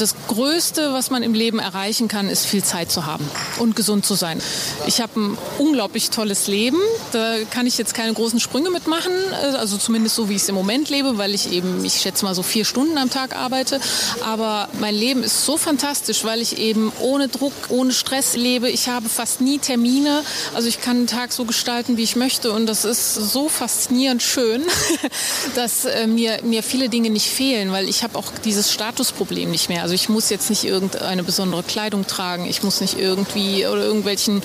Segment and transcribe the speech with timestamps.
[0.00, 4.06] das Größte, was man im Leben erreichen kann, ist viel Zeit zu haben und gesund
[4.06, 4.40] zu sein.
[4.86, 6.78] Ich habe ein unglaublich tolles Leben.
[7.12, 9.12] Da kann ich jetzt keine großen Sprünge mitmachen.
[9.58, 12.34] Also zumindest so, wie ich es im Moment lebe, weil ich eben, ich schätze mal
[12.34, 13.80] so vier Stunden am Tag arbeite.
[14.24, 18.70] Aber mein Leben ist so fantastisch, weil ich eben ohne Druck, ohne Stress lebe.
[18.70, 20.22] Ich habe fast nie Termine.
[20.54, 22.52] Also ich kann den Tag so gestalten, wie ich möchte.
[22.52, 24.62] Und das ist so faszinierend schön,
[25.54, 29.68] dass äh, mir, mir viele Dinge nicht fehlen, weil ich habe auch dieses Statusproblem nicht
[29.68, 29.82] mehr.
[29.82, 34.42] Also ich muss jetzt nicht irgendeine besondere Kleidung tragen, ich muss nicht irgendwie oder irgendwelchen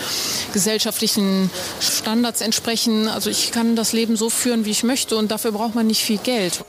[0.54, 3.08] gesellschaftlichen Standards entsprechen.
[3.08, 6.02] Also ich kann das Leben so führen, wie ich möchte und dafür braucht man nicht
[6.02, 6.64] viel Geld.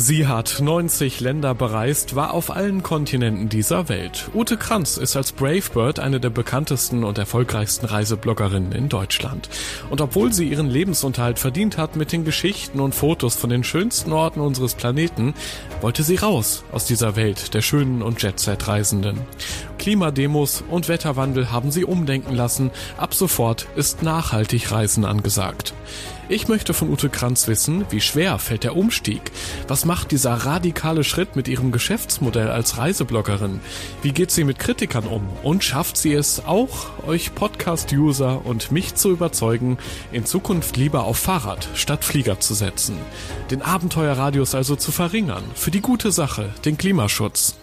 [0.00, 4.30] Sie hat 90 Länder bereist, war auf allen Kontinenten dieser Welt.
[4.32, 9.48] Ute Kranz ist als Bravebird eine der bekanntesten und erfolgreichsten Reisebloggerinnen in Deutschland.
[9.90, 14.12] Und obwohl sie ihren Lebensunterhalt verdient hat mit den Geschichten und Fotos von den schönsten
[14.12, 15.34] Orten unseres Planeten,
[15.80, 19.18] wollte sie raus aus dieser Welt der schönen und Jet-Set-Reisenden.
[19.78, 22.70] Klimademos und Wetterwandel haben sie umdenken lassen.
[22.98, 25.74] Ab sofort ist nachhaltig Reisen angesagt.
[26.30, 29.32] Ich möchte von Ute Kranz wissen, wie schwer fällt der Umstieg?
[29.66, 33.60] Was macht dieser radikale Schritt mit ihrem Geschäftsmodell als Reisebloggerin?
[34.02, 35.26] Wie geht sie mit Kritikern um?
[35.42, 39.78] Und schafft sie es auch, euch Podcast-User und mich zu überzeugen,
[40.12, 42.98] in Zukunft lieber auf Fahrrad statt Flieger zu setzen?
[43.50, 47.54] Den Abenteuerradius also zu verringern, für die gute Sache, den Klimaschutz.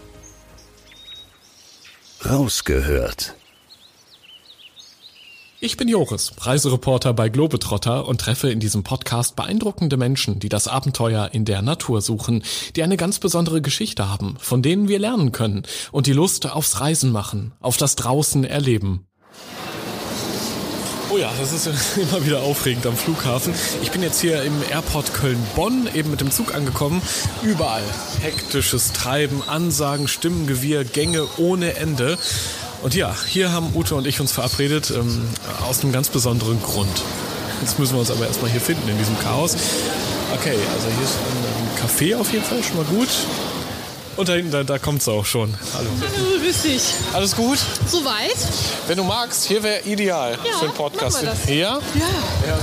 [2.28, 3.36] Rausgehört
[5.66, 10.68] ich bin Joris, Reisereporter bei Globetrotter und treffe in diesem Podcast beeindruckende Menschen, die das
[10.68, 12.44] Abenteuer in der Natur suchen,
[12.76, 16.82] die eine ganz besondere Geschichte haben, von denen wir lernen können und die Lust aufs
[16.82, 19.08] Reisen machen, auf das Draußen erleben.
[21.12, 21.68] Oh ja, das ist
[21.98, 23.54] immer wieder aufregend am Flughafen.
[23.82, 27.02] Ich bin jetzt hier im Airport Köln-Bonn eben mit dem Zug angekommen.
[27.42, 27.84] Überall
[28.22, 32.20] hektisches Treiben, Ansagen, Stimmengewirr, Gänge ohne Ende.
[32.84, 35.28] Und ja, hier haben Ute und ich uns verabredet, ähm,
[35.68, 37.02] aus einem ganz besonderen Grund.
[37.62, 39.56] Jetzt müssen wir uns aber erstmal hier finden in diesem Chaos.
[40.34, 43.10] Okay, also hier ist ein Café auf jeden Fall, schon mal gut.
[44.18, 45.54] Und da hinten, da, da kommt es auch schon.
[45.74, 45.90] Hallo.
[46.02, 46.82] Hallo, grüß dich.
[47.14, 47.60] Alles gut?
[47.88, 48.36] Soweit.
[48.88, 51.24] Wenn du magst, hier wäre ideal ja, für einen Podcast.
[51.48, 51.54] Ja?
[51.54, 51.80] Ja.
[52.48, 52.60] ja.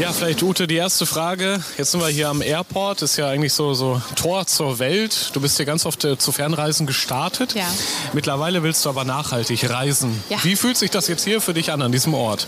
[0.00, 1.62] Ja, vielleicht Ute, die erste Frage.
[1.76, 5.28] Jetzt sind wir hier am Airport, ist ja eigentlich so so Tor zur Welt.
[5.34, 7.54] Du bist hier ganz oft äh, zu Fernreisen gestartet.
[7.54, 7.66] Ja.
[8.14, 10.24] Mittlerweile willst du aber nachhaltig reisen.
[10.30, 10.38] Ja.
[10.42, 12.46] Wie fühlt sich das jetzt hier für dich an, an diesem Ort?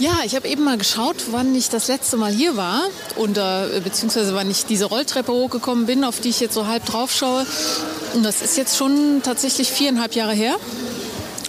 [0.00, 2.82] Ja, ich habe eben mal geschaut, wann ich das letzte Mal hier war
[3.16, 6.84] und äh, beziehungsweise wann ich diese Rolltreppe hochgekommen bin, auf die ich jetzt so halb
[6.84, 7.46] drauf schaue.
[8.12, 10.56] Und das ist jetzt schon tatsächlich viereinhalb Jahre her.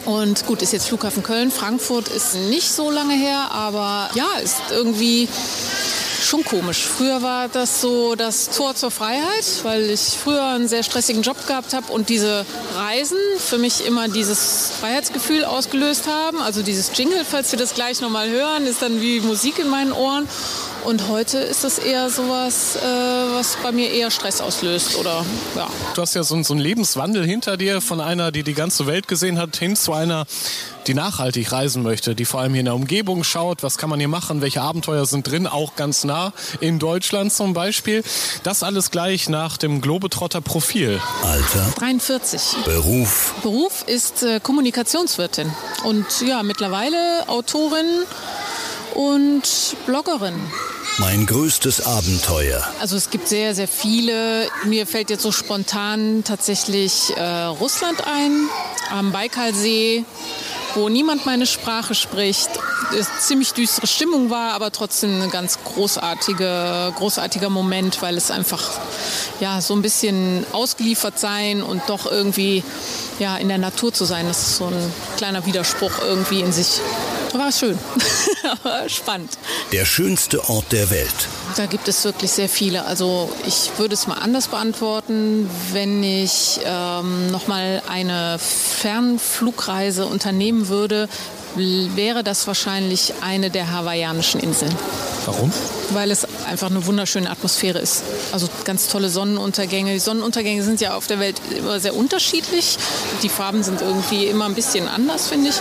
[0.05, 1.51] Und gut, ist jetzt Flughafen Köln.
[1.51, 5.29] Frankfurt ist nicht so lange her, aber ja, ist irgendwie
[6.23, 6.85] schon komisch.
[6.85, 11.37] Früher war das so das Tor zur Freiheit, weil ich früher einen sehr stressigen Job
[11.47, 16.41] gehabt habe und diese Reisen für mich immer dieses Freiheitsgefühl ausgelöst haben.
[16.41, 19.91] Also dieses Jingle, falls wir das gleich nochmal hören, ist dann wie Musik in meinen
[19.91, 20.27] Ohren.
[20.85, 25.67] Und heute ist das eher sowas, äh, was bei mir eher Stress auslöst oder ja.
[25.95, 29.07] Du hast ja so, so einen Lebenswandel hinter dir von einer, die die ganze Welt
[29.07, 30.25] gesehen hat, hin zu einer,
[30.87, 33.99] die nachhaltig reisen möchte, die vor allem hier in der Umgebung schaut, was kann man
[33.99, 38.03] hier machen, welche Abenteuer sind drin, auch ganz nah in Deutschland zum Beispiel.
[38.43, 40.99] Das alles gleich nach dem Globetrotter-Profil.
[41.23, 41.73] Alter.
[41.77, 42.41] 43.
[42.65, 43.33] Beruf.
[43.41, 45.51] Beruf ist äh, Kommunikationswirtin
[45.85, 47.85] und ja, mittlerweile Autorin
[48.95, 50.35] und Bloggerin.
[50.99, 52.63] Mein größtes Abenteuer.
[52.79, 54.47] Also es gibt sehr, sehr viele.
[54.65, 58.47] Mir fällt jetzt so spontan tatsächlich äh, Russland ein,
[58.91, 60.05] am Baikalsee,
[60.75, 62.49] wo niemand meine Sprache spricht.
[62.97, 68.61] Es ziemlich düstere Stimmung war, aber trotzdem ein ganz großartige, großartiger Moment, weil es einfach
[69.39, 72.63] ja so ein bisschen ausgeliefert sein und doch irgendwie
[73.17, 74.27] ja in der Natur zu sein.
[74.27, 76.81] Das ist so ein kleiner Widerspruch irgendwie in sich.
[77.33, 77.79] War schön,
[78.63, 79.37] aber spannend.
[79.71, 81.27] Der schönste Ort der Welt.
[81.55, 82.85] Da gibt es wirklich sehr viele.
[82.85, 91.09] Also ich würde es mal anders beantworten, wenn ich ähm, nochmal eine Fernflugreise unternehmen würde,
[91.55, 94.73] wäre das wahrscheinlich eine der hawaiianischen Inseln.
[95.25, 95.51] Warum?
[95.91, 98.03] Weil es einfach eine wunderschöne Atmosphäre ist.
[98.31, 99.93] Also ganz tolle Sonnenuntergänge.
[99.93, 102.77] Die Sonnenuntergänge sind ja auf der Welt immer sehr unterschiedlich.
[103.21, 105.55] Die Farben sind irgendwie immer ein bisschen anders, finde ich.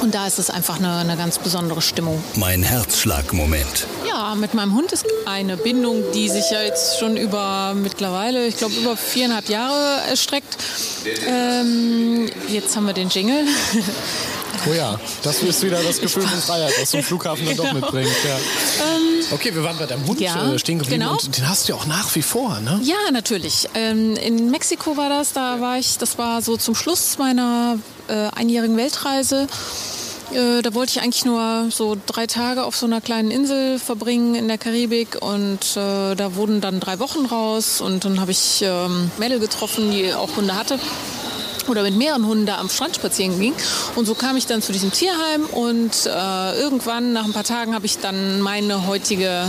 [0.00, 2.22] Und da ist es einfach eine, eine ganz besondere Stimmung.
[2.36, 3.86] Mein Herzschlagmoment.
[4.08, 8.56] Ja, mit meinem Hund ist eine Bindung, die sich ja jetzt schon über mittlerweile, ich
[8.56, 10.56] glaube, über viereinhalb Jahre erstreckt.
[11.26, 13.44] Ähm, jetzt haben wir den Jingle.
[14.68, 17.72] Oh ja, das ist wieder das Gefühl von Freiheit, was so ein Flughafen dann doch
[17.72, 18.10] mitbringt.
[18.24, 18.36] Ja.
[19.30, 21.12] Okay, wir waren bei deinem Hund Ja, äh, stehen geblieben genau.
[21.12, 22.78] und den hast du ja auch nach wie vor, ne?
[22.82, 23.68] Ja, natürlich.
[23.74, 28.28] Ähm, in Mexiko war das, da war ich, das war so zum Schluss meiner äh,
[28.36, 29.46] einjährigen Weltreise.
[30.32, 34.34] Äh, da wollte ich eigentlich nur so drei Tage auf so einer kleinen Insel verbringen
[34.34, 38.62] in der Karibik und äh, da wurden dann drei Wochen raus und dann habe ich
[38.64, 40.78] ähm, Mädel getroffen, die auch Hunde hatte
[41.70, 43.54] oder mit mehreren Hunden da am Strand spazieren ging.
[43.96, 47.74] Und so kam ich dann zu diesem Tierheim und äh, irgendwann nach ein paar Tagen
[47.74, 49.46] habe ich dann meine heutige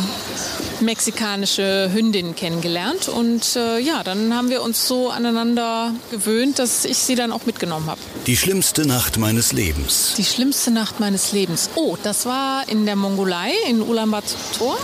[0.82, 3.08] mexikanische Hündin kennengelernt.
[3.08, 7.46] Und äh, ja, dann haben wir uns so aneinander gewöhnt, dass ich sie dann auch
[7.46, 8.02] mitgenommen habe.
[8.28, 10.14] Die schlimmste Nacht meines Lebens.
[10.18, 11.70] Die schlimmste Nacht meines Lebens.
[11.76, 14.78] Oh, das war in der Mongolei, in Ulaanbaatar.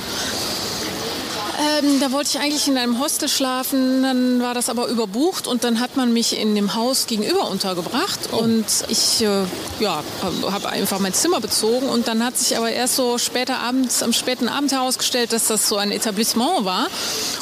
[1.59, 5.63] Ähm, da wollte ich eigentlich in einem Hostel schlafen, dann war das aber überbucht und
[5.63, 9.43] dann hat man mich in dem Haus gegenüber untergebracht und ich äh,
[9.79, 14.03] ja, habe einfach mein Zimmer bezogen und dann hat sich aber erst so später abends,
[14.03, 16.89] am späten Abend herausgestellt, dass das so ein Etablissement war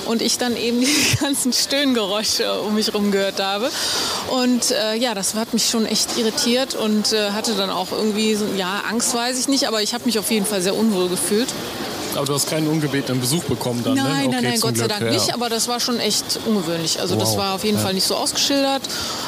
[0.05, 3.69] und ich dann eben die ganzen Stöhngeräusche um mich herum gehört habe
[4.29, 8.33] und äh, ja, das hat mich schon echt irritiert und äh, hatte dann auch irgendwie,
[8.35, 11.09] so, ja, Angst weiß ich nicht, aber ich habe mich auf jeden Fall sehr unwohl
[11.09, 11.53] gefühlt.
[12.15, 14.03] Aber du hast keinen ungebetenen Besuch bekommen dann, ne?
[14.03, 15.11] Nein, Okay, nein, nein, Gott sei Glück, Dank ja.
[15.19, 16.99] nicht, aber das war schon echt ungewöhnlich.
[16.99, 17.37] Also das Wow.
[17.37, 17.83] war auf jeden Ja.
[17.83, 18.83] Fall nicht so ausgeschildert,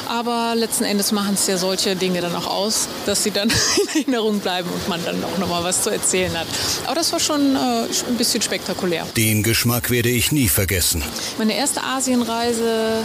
[0.08, 3.48] aber letzten Endes machen es ja solche Dinge dann auch aus, dass sie dann
[3.94, 6.46] in Erinnerung bleiben und man dann auch nochmal was zu erzählen hat.
[6.86, 9.06] Aber das war schon äh, ein bisschen spektakulär.
[9.16, 11.02] Den Geschmack werde ich nie vergessen.
[11.38, 13.04] Meine erste Asienreise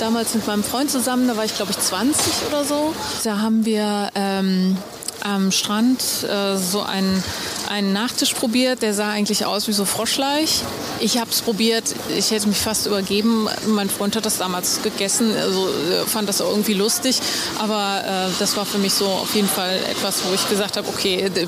[0.00, 2.94] damals mit meinem Freund zusammen, da war ich glaube ich 20 oder so.
[3.24, 4.76] Da haben wir ähm,
[5.22, 6.00] am Strand
[6.30, 7.22] äh, so einen,
[7.68, 10.62] einen Nachtisch probiert, der sah eigentlich aus wie so Froschleich.
[11.00, 11.84] Ich habe es probiert,
[12.16, 13.48] ich hätte mich fast übergeben.
[13.66, 17.20] Mein Freund hat das damals gegessen, also äh, fand das irgendwie lustig.
[17.58, 20.88] Aber äh, das war für mich so auf jeden Fall etwas, wo ich gesagt habe,
[20.88, 21.46] okay, d-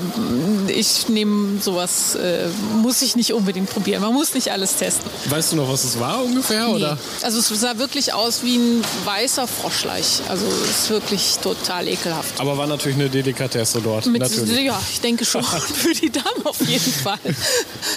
[0.71, 2.47] ich nehme sowas, äh,
[2.81, 4.01] muss ich nicht unbedingt probieren.
[4.01, 5.09] Man muss nicht alles testen.
[5.29, 6.69] Weißt du noch, was es war ungefähr?
[6.69, 6.95] Oder?
[6.95, 7.25] Nee.
[7.25, 10.21] Also es sah wirklich aus wie ein weißer Froschleich.
[10.29, 12.39] Also es ist wirklich total ekelhaft.
[12.39, 14.05] Aber war natürlich eine Delikatesse dort.
[14.05, 14.61] Mit, natürlich.
[14.65, 15.43] ja, ich denke schon
[15.73, 17.19] für die Damen auf jeden Fall.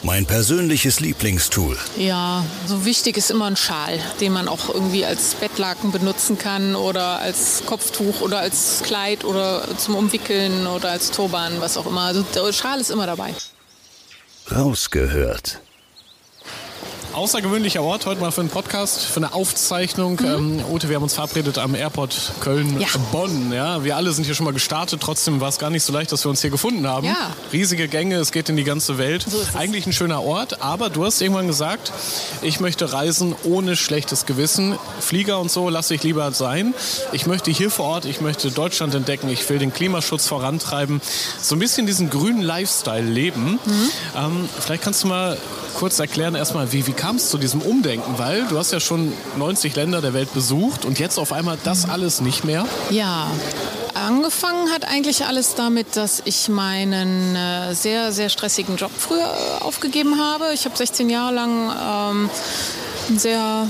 [0.02, 1.76] Mein persönliches Lieblingstool.
[1.96, 6.74] Ja, so wichtig ist immer ein Schal, den man auch irgendwie als Bettlaken benutzen kann
[6.74, 12.02] oder als Kopftuch oder als Kleid oder zum Umwickeln oder als Turban, was auch immer.
[12.02, 13.34] Also der Schal ist immer dabei.
[14.50, 15.60] Rausgehört.
[17.14, 20.20] Außergewöhnlicher Ort heute mal für einen Podcast, für eine Aufzeichnung.
[20.24, 23.46] Ähm, Ute, wir haben uns verabredet am Airport Köln-Bonn.
[23.46, 23.52] Mhm.
[23.52, 23.76] Ja.
[23.76, 23.84] Ja.
[23.84, 25.00] wir alle sind hier schon mal gestartet.
[25.00, 27.06] Trotzdem war es gar nicht so leicht, dass wir uns hier gefunden haben.
[27.06, 27.32] Ja.
[27.52, 29.24] Riesige Gänge, es geht in die ganze Welt.
[29.28, 29.38] So.
[29.56, 31.92] Eigentlich ein schöner Ort, aber du hast irgendwann gesagt,
[32.42, 34.76] ich möchte reisen ohne schlechtes Gewissen.
[34.98, 36.74] Flieger und so lasse ich lieber sein.
[37.12, 41.00] Ich möchte hier vor Ort, ich möchte Deutschland entdecken, ich will den Klimaschutz vorantreiben.
[41.40, 43.60] So ein bisschen diesen grünen Lifestyle leben.
[43.64, 43.90] Mhm.
[44.16, 45.38] Ähm, vielleicht kannst du mal
[45.74, 48.18] kurz erklären erstmal, wie, wie kam es zu diesem Umdenken?
[48.18, 51.88] Weil du hast ja schon 90 Länder der Welt besucht und jetzt auf einmal das
[51.88, 52.66] alles nicht mehr.
[52.90, 53.30] Ja,
[53.94, 59.62] angefangen hat eigentlich alles damit, dass ich meinen äh, sehr, sehr stressigen Job früher äh,
[59.62, 60.52] aufgegeben habe.
[60.54, 62.30] Ich habe 16 Jahre lang ähm,
[63.08, 63.68] einen sehr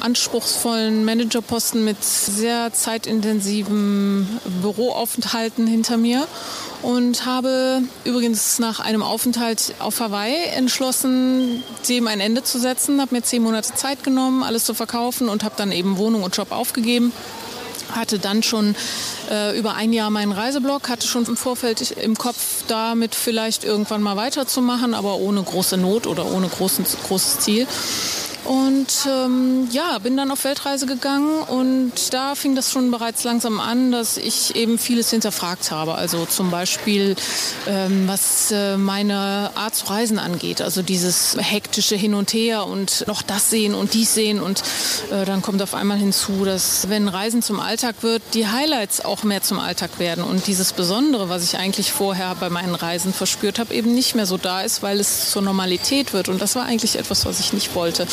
[0.00, 6.26] anspruchsvollen Managerposten mit sehr zeitintensiven Büroaufenthalten hinter mir
[6.82, 13.14] und habe übrigens nach einem Aufenthalt auf Hawaii entschlossen, dem ein Ende zu setzen, habe
[13.14, 16.52] mir zehn Monate Zeit genommen, alles zu verkaufen und habe dann eben Wohnung und Job
[16.52, 17.12] aufgegeben
[17.94, 18.74] hatte dann schon
[19.30, 24.02] äh, über ein Jahr meinen Reiseblog, hatte schon im Vorfeld im Kopf, damit vielleicht irgendwann
[24.02, 27.66] mal weiterzumachen, aber ohne große Not oder ohne großen, großes Ziel.
[28.46, 33.58] Und ähm, ja, bin dann auf Weltreise gegangen und da fing das schon bereits langsam
[33.58, 35.96] an, dass ich eben vieles hinterfragt habe.
[35.96, 37.16] Also zum Beispiel,
[37.66, 40.62] ähm, was äh, meine Art zu reisen angeht.
[40.62, 44.40] Also dieses hektische Hin und Her und noch das sehen und dies sehen.
[44.40, 44.62] Und
[45.10, 49.24] äh, dann kommt auf einmal hinzu, dass wenn Reisen zum Alltag wird, die Highlights auch
[49.24, 50.22] mehr zum Alltag werden.
[50.22, 54.26] Und dieses Besondere, was ich eigentlich vorher bei meinen Reisen verspürt habe, eben nicht mehr
[54.26, 56.28] so da ist, weil es zur Normalität wird.
[56.28, 58.06] Und das war eigentlich etwas, was ich nicht wollte.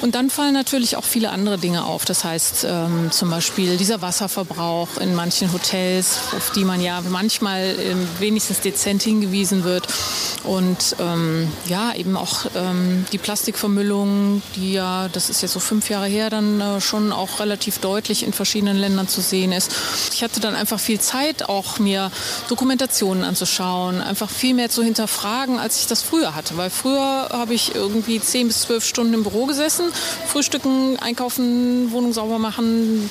[0.00, 2.04] Und dann fallen natürlich auch viele andere Dinge auf.
[2.04, 7.76] Das heißt ähm, zum Beispiel dieser Wasserverbrauch in manchen Hotels, auf die man ja manchmal
[7.78, 9.88] ähm, wenigstens dezent hingewiesen wird.
[10.44, 15.90] Und ähm, ja, eben auch ähm, die Plastikvermüllung, die ja, das ist jetzt so fünf
[15.90, 19.72] Jahre her, dann äh, schon auch relativ deutlich in verschiedenen Ländern zu sehen ist.
[20.12, 22.10] Ich hatte dann einfach viel Zeit, auch mir
[22.48, 26.56] Dokumentationen anzuschauen, einfach viel mehr zu hinterfragen, als ich das früher hatte.
[26.56, 29.57] Weil früher habe ich irgendwie zehn bis zwölf Stunden im Büro gesessen,
[30.26, 33.10] frühstücken, einkaufen, Wohnung sauber machen,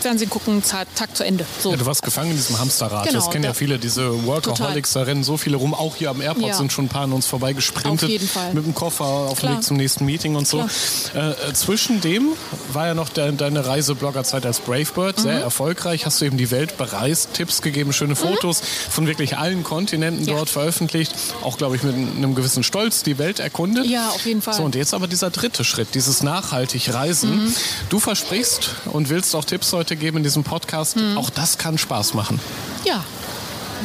[0.00, 1.44] Fernsehen gucken, Tag zu Ende.
[1.60, 1.70] So.
[1.70, 3.06] Ja, du warst gefangen in diesem Hamsterrad.
[3.06, 5.74] Genau, das kennen ja viele, diese Workaholics, da rennen so viele rum.
[5.74, 6.54] Auch hier am Airport ja.
[6.54, 8.04] sind schon ein paar an uns vorbeigesprintet.
[8.04, 8.54] Auf jeden Fall.
[8.54, 10.66] Mit dem Koffer auf dem Weg zum nächsten Meeting und so.
[11.14, 12.32] Äh, äh, zwischen dem
[12.72, 15.22] war ja noch de deine Reisebloggerzeit als Bravebird mhm.
[15.22, 16.06] sehr erfolgreich.
[16.06, 18.18] Hast du eben die Welt bereist, Tipps gegeben, schöne mhm.
[18.18, 18.90] Fotos mhm.
[18.90, 20.34] von wirklich allen Kontinenten ja.
[20.34, 21.14] dort veröffentlicht.
[21.42, 23.86] Auch, glaube ich, mit einem gewissen Stolz die Welt erkundet.
[23.86, 24.54] Ja, auf jeden Fall.
[24.54, 27.44] So, und jetzt aber dieser dritte Schritt, dieses nachhaltig Reisen.
[27.44, 27.54] Mhm.
[27.88, 30.96] Du versprichst und willst auch Tipps heute geben in diesem Podcast.
[30.96, 31.16] Mhm.
[31.16, 32.40] Auch das kann Spaß machen.
[32.84, 33.04] Ja.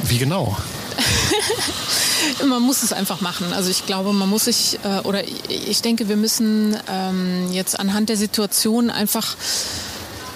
[0.03, 0.57] Wie genau?
[2.47, 3.53] man muss es einfach machen.
[3.53, 8.09] Also ich glaube, man muss sich, äh, oder ich denke, wir müssen ähm, jetzt anhand
[8.09, 9.35] der Situation einfach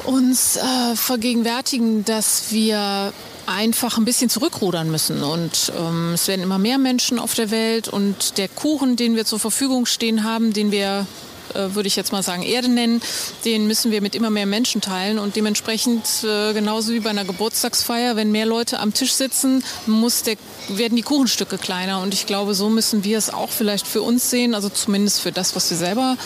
[0.05, 3.13] uns äh, vergegenwärtigen, dass wir
[3.45, 5.23] einfach ein bisschen zurückrudern müssen.
[5.23, 9.25] Und ähm, es werden immer mehr Menschen auf der Welt und der Kuchen, den wir
[9.25, 11.07] zur Verfügung stehen haben, den wir
[11.55, 13.01] äh, würde ich jetzt mal sagen, Erde nennen,
[13.45, 15.19] den müssen wir mit immer mehr Menschen teilen.
[15.19, 20.23] Und dementsprechend, äh, genauso wie bei einer Geburtstagsfeier, wenn mehr Leute am Tisch sitzen, muss
[20.23, 20.35] der,
[20.69, 22.01] werden die Kuchenstücke kleiner.
[22.01, 25.31] Und ich glaube, so müssen wir es auch vielleicht für uns sehen, also zumindest für
[25.31, 26.17] das, was wir selber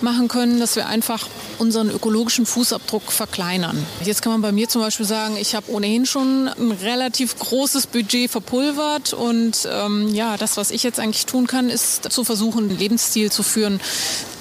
[0.00, 1.26] machen können, dass wir einfach
[1.58, 3.86] unseren ökologischen Fußabdruck verkleinern.
[4.04, 7.86] Jetzt kann man bei mir zum Beispiel sagen, ich habe ohnehin schon ein relativ großes
[7.86, 12.70] Budget verpulvert und ähm, ja, das, was ich jetzt eigentlich tun kann, ist zu versuchen,
[12.70, 13.80] einen Lebensstil zu führen,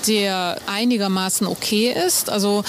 [0.07, 0.30] der
[0.67, 2.29] einigermaßen okay ist.
[2.29, 2.63] Also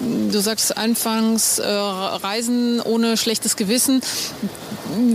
[0.00, 4.00] du sagst anfangs äh, Reisen ohne schlechtes Gewissen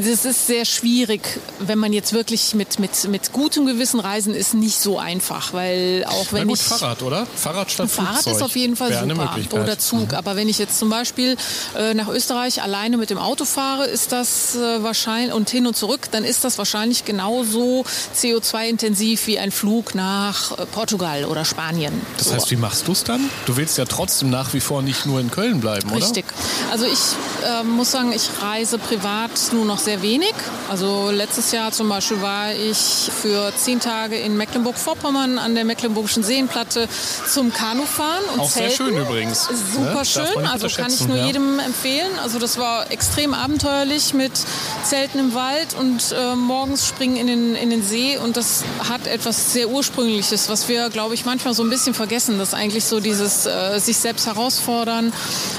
[0.04, 4.54] das ist sehr schwierig, wenn man jetzt wirklich mit, mit, mit gutem Gewissen reisen, ist
[4.54, 6.64] nicht so einfach, weil auch wenn Na gut, ich...
[6.64, 7.28] Fahrrad, oder?
[7.36, 8.36] Fahrrad statt Fahrrad Flugzeug.
[8.36, 9.62] ist auf jeden Fall super.
[9.62, 10.12] Oder Zug.
[10.12, 10.18] Mhm.
[10.18, 11.38] Aber wenn ich jetzt zum Beispiel
[11.78, 15.76] äh, nach Österreich alleine mit dem Auto fahre, ist das äh, wahrscheinlich, und hin und
[15.76, 21.94] zurück, dann ist das wahrscheinlich genauso CO2-intensiv wie ein Flug nach äh, Portugal oder Spanien.
[22.18, 23.30] Das heißt, wie machst du es dann?
[23.46, 26.06] Du willst ja trotzdem nach wie vor nicht nur in Köln bleiben, oder?
[26.06, 26.26] Richtig.
[26.72, 27.00] Also ich
[27.46, 30.34] äh, muss sagen, ich reise privat nur noch sehr wenig.
[30.70, 36.24] Also letztes Jahr zum Beispiel war ich für zehn Tage in Mecklenburg-Vorpommern an der Mecklenburgischen
[36.24, 36.88] Seenplatte
[37.32, 38.70] zum Kanufahren und Auch Zelten.
[38.70, 39.48] sehr schön übrigens.
[39.74, 40.06] Super ne?
[40.06, 41.26] schön, also kann ich nur ja.
[41.28, 42.12] jedem empfehlen.
[42.24, 44.32] Also das war extrem abenteuerlich mit
[44.84, 49.08] Zelten im Wald und äh, morgens springen in den, in den See und das hat
[49.08, 53.00] etwas sehr Ursprüngliches, was wir, glaube ich, manchmal so ein bisschen vergessen, dass eigentlich so
[53.00, 55.14] dieses äh, sich selbst herausfordern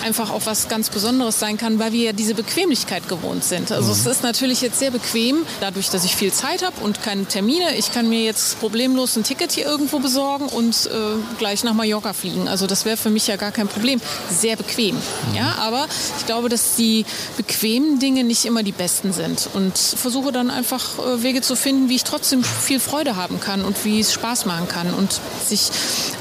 [0.04, 3.70] einfach auch was ganz Besonderes sein kann, weil wir ja diese Bequemlichkeit gewohnt sind.
[3.72, 7.26] Also es ist natürlich jetzt sehr bequem, dadurch, dass ich viel Zeit habe und keine
[7.26, 7.76] Termine.
[7.76, 12.12] Ich kann mir jetzt problemlos ein Ticket hier irgendwo besorgen und äh, gleich nach Mallorca
[12.12, 12.46] fliegen.
[12.46, 14.00] Also das wäre für mich ja gar kein Problem.
[14.30, 14.94] Sehr bequem.
[14.94, 15.34] Mhm.
[15.34, 15.86] Ja, aber
[16.16, 20.98] ich glaube, dass die bequemen Dinge nicht immer die besten sind und versuche dann einfach
[20.98, 24.46] äh, Wege zu finden, wie ich trotzdem viel Freude haben kann und wie es Spaß
[24.46, 25.70] machen kann und sich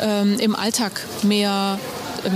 [0.01, 1.79] ähm, im Alltag mehr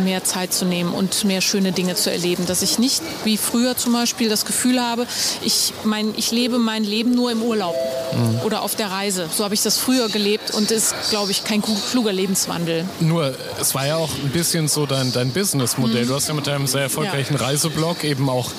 [0.04, 2.46] mehr Zeit zu nehmen und mehr schöne Dinge zu erleben.
[2.46, 5.08] Dass ich nicht wie früher zum Beispiel das Gefühl habe,
[5.42, 7.76] ich, mein, ich lebe mein Leben nur im Urlaub
[8.14, 8.42] mhm.
[8.46, 9.30] oder auf der Reise.
[9.36, 12.86] So habe ich das früher gelebt und ist, glaube ich, kein kluger Lebenswandel.
[13.00, 16.04] Nur, es war ja auch ein bisschen so dein, dein Businessmodell.
[16.04, 16.08] Mhm.
[16.08, 17.42] Du hast ja mit deinem sehr erfolgreichen ja.
[17.42, 18.52] Reiseblog eben auch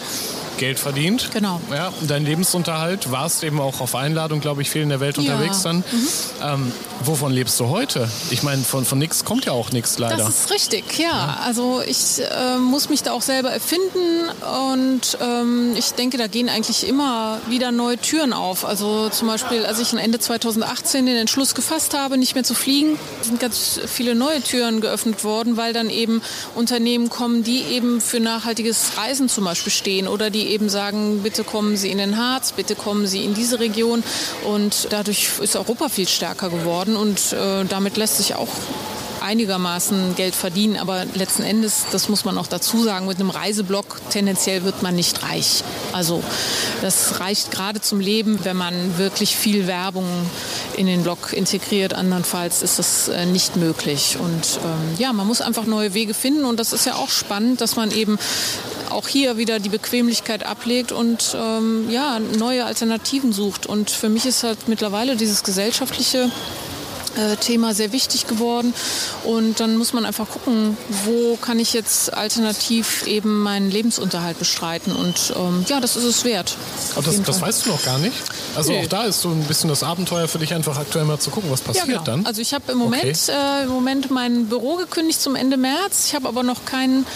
[0.63, 1.31] Geld verdient.
[1.33, 1.61] Genau.
[1.73, 5.35] Ja, dein Lebensunterhalt warst eben auch auf Einladung, glaube ich, viel in der Welt ja.
[5.35, 5.79] unterwegs dann.
[5.79, 6.09] Mhm.
[6.41, 8.09] Ähm, wovon lebst du heute?
[8.31, 10.19] Ich meine, von, von nichts kommt ja auch nichts leider.
[10.19, 11.09] Das ist richtig, ja.
[11.09, 11.39] ja.
[11.45, 14.29] Also ich äh, muss mich da auch selber erfinden
[14.79, 18.65] und ähm, ich denke, da gehen eigentlich immer wieder neue Türen auf.
[18.65, 23.01] Also zum Beispiel, als ich Ende 2018 den Entschluss gefasst habe, nicht mehr zu fliegen,
[23.21, 26.23] sind ganz viele neue Türen geöffnet worden, weil dann eben
[26.55, 31.45] Unternehmen kommen, die eben für nachhaltiges Reisen zum Beispiel stehen oder die eben sagen, bitte
[31.45, 34.03] kommen Sie in den Harz, bitte kommen Sie in diese Region.
[34.45, 38.49] Und dadurch ist Europa viel stärker geworden und äh, damit lässt sich auch
[39.23, 40.77] einigermaßen Geld verdienen.
[40.77, 44.95] Aber letzten Endes, das muss man auch dazu sagen, mit einem Reiseblock tendenziell wird man
[44.95, 45.63] nicht reich.
[45.93, 46.23] Also
[46.83, 50.07] das reicht gerade zum Leben, wenn man wirklich viel Werbung
[50.77, 51.95] in den Blog integriert.
[51.95, 54.17] Andernfalls ist das äh, nicht möglich.
[54.19, 56.45] Und ähm, ja, man muss einfach neue Wege finden.
[56.45, 58.19] Und das ist ja auch spannend, dass man eben
[58.93, 63.67] auch hier wieder die Bequemlichkeit ablegt und ähm, ja, neue Alternativen sucht.
[63.67, 66.31] Und für mich ist halt mittlerweile dieses gesellschaftliche
[67.17, 68.73] äh, Thema sehr wichtig geworden.
[69.25, 74.95] Und dann muss man einfach gucken, wo kann ich jetzt alternativ eben meinen Lebensunterhalt bestreiten.
[74.95, 76.57] Und ähm, ja, das ist es wert.
[76.95, 78.17] Aber das, das weißt du noch gar nicht?
[78.57, 78.83] Also nee.
[78.83, 81.51] auch da ist so ein bisschen das Abenteuer für dich einfach aktuell mal zu gucken,
[81.51, 82.05] was passiert ja, genau.
[82.05, 82.27] dann.
[82.27, 83.33] Also ich habe im Moment, okay.
[83.61, 86.07] äh, im Moment mein Büro gekündigt zum Ende März.
[86.07, 87.07] Ich habe aber noch keinen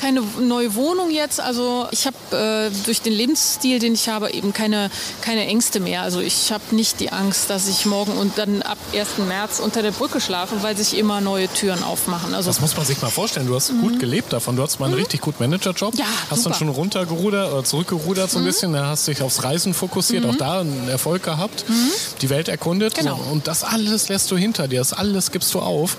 [0.00, 1.40] keine neue Wohnung jetzt.
[1.40, 4.90] Also ich habe äh, durch den Lebensstil, den ich habe, eben keine,
[5.20, 6.02] keine Ängste mehr.
[6.02, 9.18] Also ich habe nicht die Angst, dass ich morgen und dann ab 1.
[9.28, 12.34] März unter der Brücke schlafe, weil sich immer neue Türen aufmachen.
[12.34, 13.46] Also das muss man sich mal vorstellen.
[13.46, 13.80] Du hast mhm.
[13.82, 14.56] gut gelebt davon.
[14.56, 15.00] Du hast mal einen mhm.
[15.00, 15.94] richtig guten Managerjob.
[15.96, 16.50] Ja, hast super.
[16.50, 18.48] dann schon runtergerudert oder zurückgerudert so ein mhm.
[18.48, 18.72] bisschen.
[18.72, 20.38] Da hast dich aufs Reisen fokussiert, auch mhm.
[20.38, 21.90] da einen Erfolg gehabt, mhm.
[22.22, 22.94] die Welt erkundet.
[22.94, 23.20] Genau.
[23.30, 24.78] Und das alles lässt du hinter dir.
[24.78, 25.96] Das alles gibst du auf.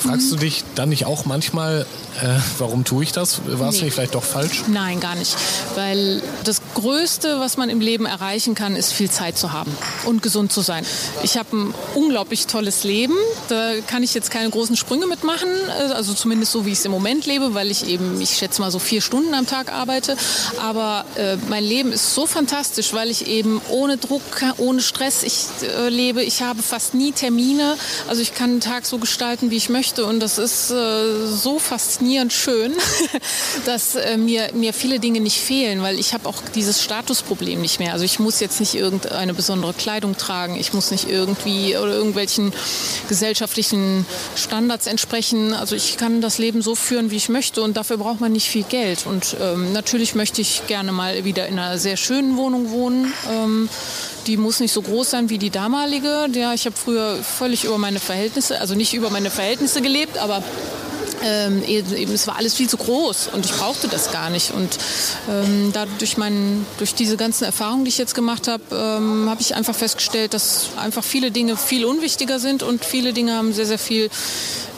[0.00, 1.86] Fragst du dich dann nicht auch manchmal,
[2.20, 2.26] äh,
[2.58, 3.43] warum tue ich das?
[3.46, 3.84] War es nee.
[3.84, 4.62] nicht vielleicht doch falsch?
[4.68, 5.36] Nein, gar nicht.
[5.74, 10.22] Weil das Größte, was man im Leben erreichen kann, ist viel Zeit zu haben und
[10.22, 10.84] gesund zu sein.
[11.22, 13.14] Ich habe ein unglaublich tolles Leben.
[13.48, 15.48] Da kann ich jetzt keine großen Sprünge mitmachen.
[15.94, 18.70] Also zumindest so, wie ich es im Moment lebe, weil ich eben, ich schätze mal
[18.70, 20.16] so vier Stunden am Tag arbeite.
[20.60, 24.22] Aber äh, mein Leben ist so fantastisch, weil ich eben ohne Druck,
[24.58, 26.22] ohne Stress ich, äh, lebe.
[26.22, 27.76] Ich habe fast nie Termine.
[28.08, 30.06] Also ich kann den Tag so gestalten, wie ich möchte.
[30.06, 32.72] Und das ist äh, so faszinierend schön,
[33.64, 37.78] dass äh, mir, mir viele Dinge nicht fehlen, weil ich habe auch dieses Statusproblem nicht
[37.78, 37.92] mehr.
[37.92, 42.52] Also ich muss jetzt nicht irgendeine besondere Kleidung tragen, ich muss nicht irgendwie oder irgendwelchen
[43.08, 45.54] gesellschaftlichen Standards entsprechen.
[45.54, 48.48] Also ich kann das Leben so führen, wie ich möchte und dafür braucht man nicht
[48.48, 49.06] viel Geld.
[49.06, 53.12] Und ähm, natürlich möchte ich gerne mal wieder in einer sehr schönen Wohnung wohnen.
[53.30, 53.68] Ähm,
[54.26, 56.26] die muss nicht so groß sein wie die damalige.
[56.32, 60.42] Ja, ich habe früher völlig über meine Verhältnisse, also nicht über meine Verhältnisse gelebt, aber
[61.24, 64.52] ähm, eben, es war alles viel zu groß und ich brauchte das gar nicht.
[64.52, 64.78] Und
[65.30, 69.54] ähm, dadurch mein, durch diese ganzen Erfahrungen, die ich jetzt gemacht habe, ähm, habe ich
[69.54, 73.78] einfach festgestellt, dass einfach viele Dinge viel unwichtiger sind und viele Dinge haben sehr, sehr
[73.78, 74.10] viel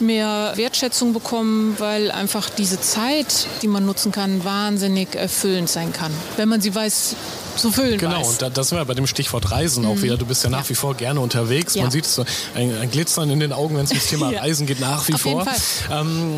[0.00, 6.12] mehr Wertschätzung bekommen, weil einfach diese Zeit, die man nutzen kann, wahnsinnig erfüllend sein kann,
[6.36, 7.16] wenn man sie weiß,
[7.56, 8.28] zu füllen Genau, weiß.
[8.28, 9.90] und da, da sind wir bei dem Stichwort Reisen mhm.
[9.90, 10.16] auch wieder.
[10.16, 10.70] Du bist ja nach ja.
[10.70, 11.74] wie vor gerne unterwegs.
[11.74, 11.82] Ja.
[11.82, 12.24] Man sieht so
[12.54, 14.40] ein, ein, Glitzern in den Augen, wenn es ums Thema ja.
[14.40, 15.46] Reisen geht, nach wie auf vor.
[15.90, 16.35] Ähm,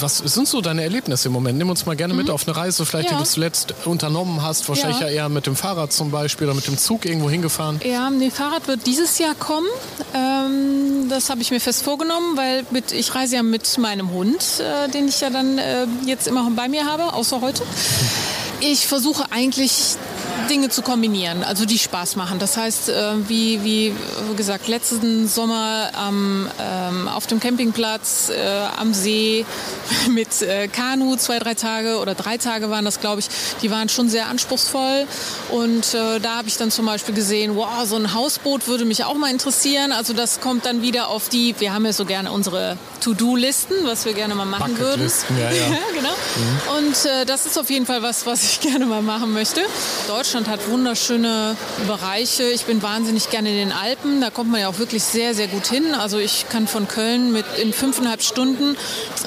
[0.00, 1.58] was sind so deine Erlebnisse im Moment?
[1.58, 2.20] Nimm uns mal gerne mhm.
[2.20, 4.68] mit auf eine Reise, vielleicht die du zuletzt unternommen hast.
[4.68, 5.08] Wahrscheinlich ja.
[5.08, 7.80] eher mit dem Fahrrad zum Beispiel oder mit dem Zug irgendwo hingefahren.
[7.84, 9.66] Ja, nee, Fahrrad wird dieses Jahr kommen.
[10.14, 14.60] Ähm, das habe ich mir fest vorgenommen, weil mit, ich reise ja mit meinem Hund,
[14.60, 17.62] äh, den ich ja dann äh, jetzt immer bei mir habe, außer heute.
[18.60, 19.96] Ich versuche eigentlich
[20.46, 22.38] Dinge zu kombinieren, also die Spaß machen.
[22.38, 23.94] Das heißt, äh, wie, wie
[24.36, 29.44] gesagt, letzten Sommer ähm, ähm, auf dem Campingplatz äh, am See
[30.10, 33.28] mit äh, Kanu zwei, drei Tage oder drei Tage waren das, glaube ich,
[33.62, 35.06] die waren schon sehr anspruchsvoll.
[35.50, 39.04] Und äh, da habe ich dann zum Beispiel gesehen, wow, so ein Hausboot würde mich
[39.04, 39.92] auch mal interessieren.
[39.92, 44.04] Also das kommt dann wieder auf die, wir haben ja so gerne unsere To-Do-Listen, was
[44.04, 45.10] wir gerne mal machen würden.
[45.38, 45.78] Ja, ja.
[45.94, 46.10] genau.
[46.10, 46.78] Mhm.
[46.78, 49.60] Und äh, das ist auf jeden Fall was, was ich gerne mal machen möchte.
[50.08, 52.42] Deutschland hat wunderschöne Bereiche.
[52.44, 54.20] Ich bin wahnsinnig gerne in den Alpen.
[54.20, 55.94] Da kommt man ja auch wirklich sehr, sehr gut hin.
[55.94, 58.76] Also ich kann von Köln mit in fünfeinhalb Stunden,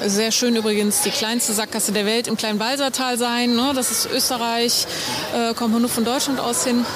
[0.06, 3.56] sehr schön übrigens, die kleinste Sackgasse der Welt im kleinen Balsertal sein.
[3.56, 3.72] Ne?
[3.74, 4.86] Das ist Österreich,
[5.34, 6.86] äh, kommt man nur von Deutschland aus hin.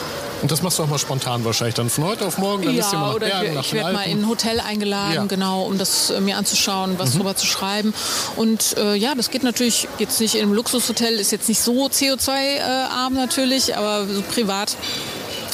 [0.44, 2.64] Und das machst du auch mal spontan wahrscheinlich dann von heute auf morgen?
[2.64, 5.24] Dann ja, du mal oder Bergen, ich, ich werde mal in ein Hotel eingeladen, ja.
[5.24, 7.20] genau, um das äh, mir anzuschauen, was mhm.
[7.20, 7.94] drüber zu schreiben.
[8.36, 11.86] Und äh, ja, das geht natürlich jetzt nicht in einem Luxushotel, ist jetzt nicht so
[11.86, 14.76] CO2-arm äh, natürlich, aber so privat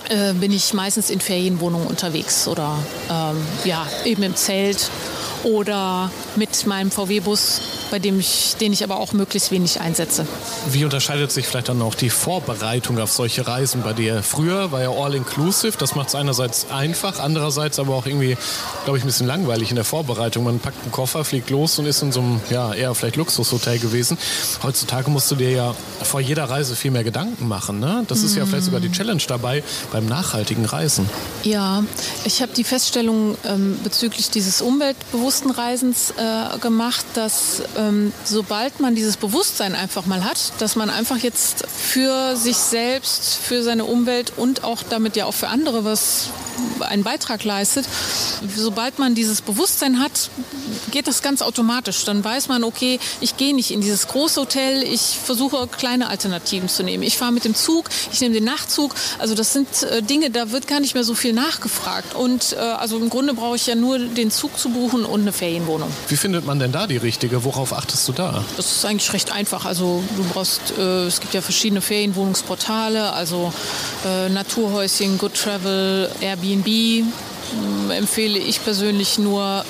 [0.09, 2.77] äh, bin ich meistens in Ferienwohnungen unterwegs oder
[3.09, 4.91] ähm, ja, eben im Zelt
[5.45, 10.27] oder mit meinem VW-Bus bei dem ich, den ich aber auch möglichst wenig einsetze.
[10.71, 14.23] Wie unterscheidet sich vielleicht dann auch die Vorbereitung auf solche Reisen bei dir?
[14.23, 18.37] Früher war ja All-Inclusive, das macht es einerseits einfach, andererseits aber auch irgendwie,
[18.85, 20.45] glaube ich, ein bisschen langweilig in der Vorbereitung.
[20.45, 23.79] Man packt einen Koffer, fliegt los und ist in so einem, ja, eher vielleicht Luxushotel
[23.79, 24.17] gewesen.
[24.63, 27.81] Heutzutage musst du dir ja vor jeder Reise viel mehr Gedanken machen.
[27.81, 28.05] Ne?
[28.09, 31.09] Das ist ja vielleicht sogar die Challenge dabei beim nachhaltigen Reisen.
[31.43, 31.83] Ja,
[32.25, 34.63] ich habe die Feststellung ähm, bezüglich dieses
[35.31, 40.91] umweltbewussten Reisens äh, gemacht, dass ähm, sobald man dieses Bewusstsein einfach mal hat, dass man
[40.91, 45.85] einfach jetzt für sich selbst, für seine Umwelt und auch damit ja auch für andere
[45.85, 46.31] was
[46.81, 47.87] einen Beitrag leistet,
[48.57, 50.31] sobald man dieses Bewusstsein hat,
[50.91, 52.05] geht das ganz automatisch.
[52.05, 56.69] Dann weiß man, okay, ich gehe nicht in dieses große Hotel, ich versuche kleine Alternativen
[56.69, 57.03] zu nehmen.
[57.03, 58.95] Ich fahre mit dem Zug, ich nehme den Nachtzug.
[59.19, 62.15] Also das sind äh, Dinge, da wird gar nicht mehr so viel nachgefragt.
[62.15, 65.33] Und äh, also im Grunde brauche ich ja nur den Zug zu buchen und eine
[65.33, 65.91] Ferienwohnung.
[66.09, 67.45] Wie findet man denn da die richtige?
[67.45, 68.45] Worauf achtest du da?
[68.57, 69.65] Das ist eigentlich recht einfach.
[69.65, 73.53] Also du brauchst, äh, es gibt ja verschiedene Ferienwohnungsportale, also
[74.07, 76.67] äh, Naturhäuschen, Good Travel, Airbnb.
[76.67, 79.65] Äh, empfehle ich persönlich nur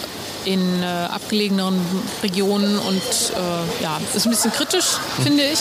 [0.45, 1.81] in äh, abgelegeneren
[2.23, 5.25] Regionen und äh, ja, ist ein bisschen kritisch, hm.
[5.25, 5.59] finde ich.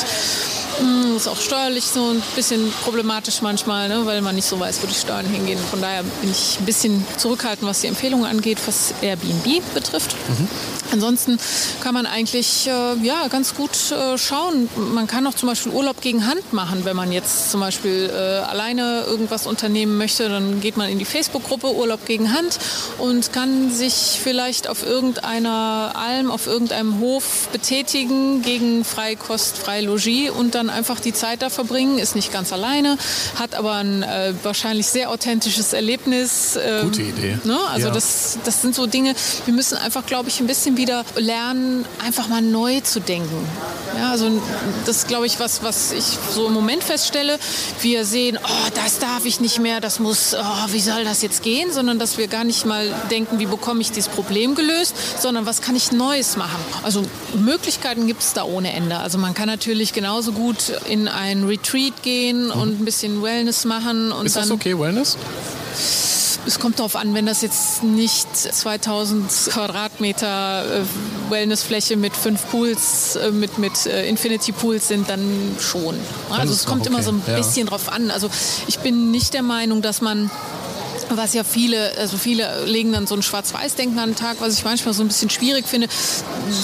[0.82, 4.82] Mm, ist auch steuerlich so ein bisschen problematisch manchmal, ne, weil man nicht so weiß,
[4.82, 5.60] wo die Steuern hingehen.
[5.70, 10.16] Von daher bin ich ein bisschen zurückhaltend, was die Empfehlungen angeht, was Airbnb betrifft.
[10.28, 10.48] Mhm.
[10.92, 11.38] Ansonsten
[11.82, 14.70] kann man eigentlich äh, ja, ganz gut äh, schauen.
[14.76, 18.16] Man kann auch zum Beispiel Urlaub gegen Hand machen, wenn man jetzt zum Beispiel äh,
[18.16, 20.30] alleine irgendwas unternehmen möchte.
[20.30, 22.58] Dann geht man in die Facebook-Gruppe Urlaub gegen Hand
[22.98, 30.56] und kann sich vielleicht auf irgendeiner Alm, auf irgendeinem Hof betätigen gegen Freikost, Freilogis und
[30.56, 32.00] dann einfach die Zeit da verbringen.
[32.00, 32.98] Ist nicht ganz alleine,
[33.36, 36.58] hat aber ein äh, wahrscheinlich sehr authentisches Erlebnis.
[36.62, 37.40] Ähm, Gute Idee.
[37.44, 37.58] Ne?
[37.72, 37.94] Also ja.
[37.94, 39.14] das, das sind so Dinge,
[39.46, 43.48] wir müssen einfach, glaube ich, ein bisschen wieder lernen, einfach mal neu zu denken.
[43.98, 44.42] Ja, also
[44.86, 47.40] das ist, glaube ich, was, was ich so im Moment feststelle.
[47.82, 51.44] Wir sehen, oh, das darf ich nicht mehr, das muss, oh, wie soll das jetzt
[51.44, 51.72] gehen?
[51.74, 55.62] Sondern dass wir gar nicht mal denken, wie bekomme ich dieses Problem gelöst, sondern was
[55.62, 56.60] kann ich Neues machen?
[56.84, 57.04] Also
[57.34, 58.98] Möglichkeiten gibt es da ohne Ende.
[58.98, 62.52] Also man kann natürlich genauso gut in ein Retreat gehen mhm.
[62.52, 64.12] und ein bisschen Wellness machen.
[64.12, 65.18] Und ist das okay, Wellness?
[66.48, 73.18] Es kommt darauf an, wenn das jetzt nicht 2000 Quadratmeter äh, Wellnessfläche mit fünf Pools,
[73.18, 75.96] äh, mit, mit äh, Infinity Pools sind, dann schon.
[76.32, 76.90] Also es kommt okay.
[76.90, 77.70] immer so ein bisschen ja.
[77.70, 78.10] drauf an.
[78.10, 78.30] Also
[78.68, 80.32] ich bin nicht der Meinung, dass man
[81.18, 84.64] was ja viele, also viele legen dann so ein Schwarz-Weiß-Denken an den Tag, was ich
[84.64, 85.88] manchmal so ein bisschen schwierig finde,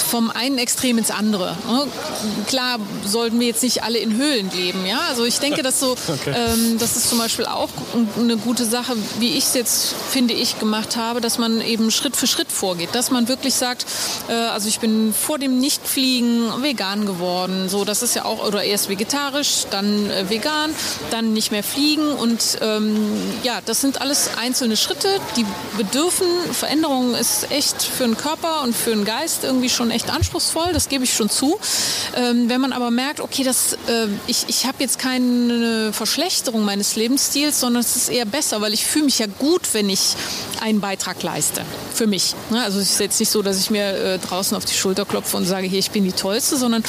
[0.09, 1.55] vom einen Extrem ins andere.
[1.67, 1.87] Ne?
[2.47, 4.99] Klar sollten wir jetzt nicht alle in Höhlen leben, ja.
[5.09, 6.33] Also ich denke, dass so, okay.
[6.35, 7.69] ähm, das ist zum Beispiel auch
[8.17, 12.15] eine gute Sache, wie ich es jetzt finde ich gemacht habe, dass man eben Schritt
[12.15, 13.85] für Schritt vorgeht, dass man wirklich sagt,
[14.29, 18.63] äh, also ich bin vor dem Nichtfliegen vegan geworden, so das ist ja auch oder
[18.63, 20.73] erst vegetarisch, dann äh, vegan,
[21.11, 22.95] dann nicht mehr fliegen und ähm,
[23.43, 25.45] ja, das sind alles einzelne Schritte, die
[25.77, 30.73] bedürfen Veränderungen ist echt für den Körper und für den Geist irgendwie schon echt anspruchsvoll,
[30.73, 31.59] das gebe ich schon zu.
[32.15, 36.95] Ähm, wenn man aber merkt, okay, das, äh, ich, ich habe jetzt keine Verschlechterung meines
[36.95, 40.15] Lebensstils, sondern es ist eher besser, weil ich fühle mich ja gut, wenn ich
[40.61, 41.61] einen Beitrag leiste.
[41.93, 42.35] Für mich.
[42.49, 42.61] Ne?
[42.63, 45.37] Also es ist jetzt nicht so, dass ich mir äh, draußen auf die Schulter klopfe
[45.37, 46.83] und sage, hier, ich bin die Tollste, sondern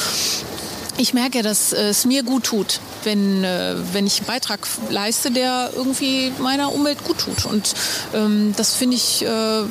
[0.97, 5.71] ich merke, dass es mir gut tut, wenn, äh, wenn ich einen Beitrag leiste, der
[5.75, 7.45] irgendwie meiner Umwelt gut tut.
[7.45, 7.73] Und
[8.13, 9.63] ähm, das finde ich äh,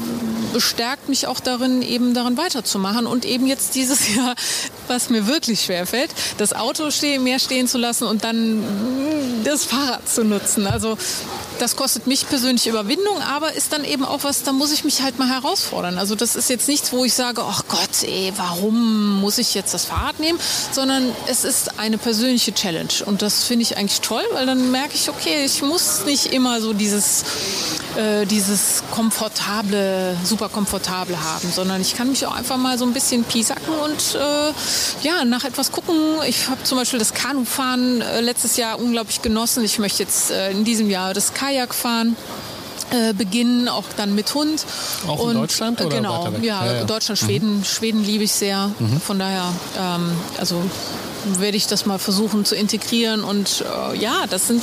[0.52, 4.34] bestärkt mich auch darin, eben daran weiterzumachen und eben jetzt dieses Jahr,
[4.88, 9.64] was mir wirklich schwerfällt, das Auto stehen, mehr stehen zu lassen und dann mm, das
[9.64, 10.66] Fahrrad zu nutzen.
[10.66, 10.96] Also
[11.58, 15.02] das kostet mich persönlich Überwindung, aber ist dann eben auch was, da muss ich mich
[15.02, 15.98] halt mal herausfordern.
[15.98, 19.74] Also das ist jetzt nichts, wo ich sage, ach Gott, ey, warum muss ich jetzt
[19.74, 20.38] das Fahrrad nehmen,
[20.72, 24.94] sondern es ist eine persönliche Challenge und das finde ich eigentlich toll, weil dann merke
[24.94, 27.24] ich, okay, ich muss nicht immer so dieses,
[27.96, 32.92] äh, dieses komfortable, super komfortable haben, sondern ich kann mich auch einfach mal so ein
[32.92, 35.96] bisschen piesacken und äh, ja, nach etwas gucken.
[36.26, 39.64] Ich habe zum Beispiel das Kanufahren äh, letztes Jahr unglaublich genossen.
[39.64, 42.16] Ich möchte jetzt äh, in diesem Jahr das Kajak fahren
[42.90, 44.64] äh, beginnen, auch dann mit Hund.
[45.06, 47.58] Auch in und, Deutschland oder Genau, ja, ja, ja, Deutschland, Schweden.
[47.58, 47.64] Mhm.
[47.64, 48.70] Schweden liebe ich sehr.
[48.78, 49.00] Mhm.
[49.00, 50.62] Von daher, ähm, also
[51.38, 53.24] werde ich das mal versuchen zu integrieren.
[53.24, 54.62] Und äh, ja, das sind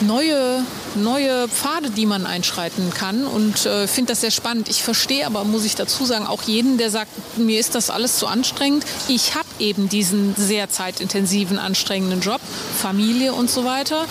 [0.00, 0.64] neue,
[0.96, 4.68] neue Pfade, die man einschreiten kann und äh, finde das sehr spannend.
[4.68, 8.18] Ich verstehe aber, muss ich dazu sagen, auch jeden, der sagt, mir ist das alles
[8.18, 8.84] zu anstrengend.
[9.08, 12.40] Ich habe eben diesen sehr zeitintensiven, anstrengenden Job,
[12.80, 14.06] Familie und so weiter.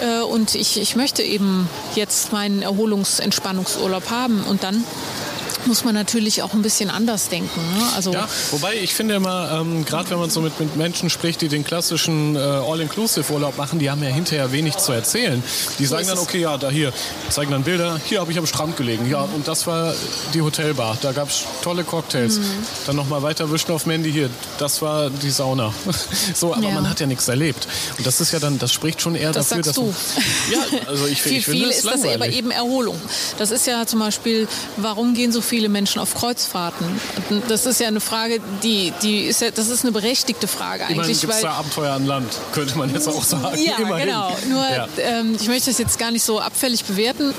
[0.00, 4.84] Äh, und ich, ich möchte eben jetzt meinen Erholungs-, Entspannungsurlaub haben und dann
[5.72, 7.58] muss man natürlich auch ein bisschen anders denken.
[7.58, 7.82] Ne?
[7.96, 11.40] Also ja, wobei ich finde immer, ähm, gerade wenn man so mit, mit Menschen spricht,
[11.40, 15.42] die den klassischen äh, All-Inclusive-Urlaub machen, die haben ja hinterher wenig zu erzählen.
[15.78, 16.92] Die sagen dann, okay, ja, da hier,
[17.30, 19.08] zeigen dann Bilder, hier habe ich am Strand gelegen.
[19.08, 19.94] Ja, und das war
[20.34, 20.98] die Hotelbar.
[21.00, 22.38] Da gab es tolle Cocktails.
[22.38, 22.44] Mhm.
[22.84, 24.28] Dann nochmal weiter wischen auf Mandy hier.
[24.58, 25.72] Das war die Sauna.
[26.34, 26.74] so, aber ja.
[26.74, 27.66] man hat ja nichts erlebt.
[27.96, 29.76] Und das ist ja dann, das spricht schon eher das dafür, dass.
[29.76, 29.94] Du.
[30.52, 32.12] ja, also ich, viel, ich finde viel ist langweilig.
[32.12, 33.00] das aber eben Erholung.
[33.38, 36.84] Das ist ja zum Beispiel, warum gehen so viele viele Menschen auf Kreuzfahrten?
[37.48, 41.20] Das ist ja eine Frage, die, die ist ja, das ist eine berechtigte Frage eigentlich.
[41.20, 43.56] Gibt es da Abenteuer an Land, könnte man jetzt auch sagen.
[43.62, 44.06] Ja, Immerhin.
[44.06, 44.36] genau.
[44.48, 44.88] Nur, ja.
[44.98, 47.32] ähm, ich möchte das jetzt gar nicht so abfällig bewerten.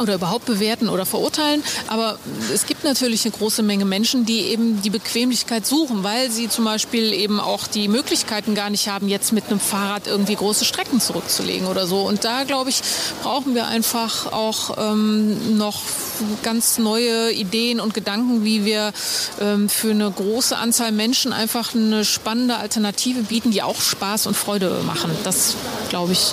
[0.00, 1.62] Oder überhaupt bewerten oder verurteilen.
[1.88, 2.18] Aber
[2.52, 6.64] es gibt natürlich eine große Menge Menschen, die eben die Bequemlichkeit suchen, weil sie zum
[6.64, 11.00] Beispiel eben auch die Möglichkeiten gar nicht haben, jetzt mit einem Fahrrad irgendwie große Strecken
[11.00, 12.02] zurückzulegen oder so.
[12.02, 12.80] Und da, glaube ich,
[13.22, 15.80] brauchen wir einfach auch ähm, noch
[16.42, 18.92] ganz neue Ideen und Gedanken, wie wir
[19.40, 24.36] ähm, für eine große Anzahl Menschen einfach eine spannende Alternative bieten, die auch Spaß und
[24.36, 25.10] Freude machen.
[25.24, 25.56] Das,
[25.88, 26.32] glaube ich,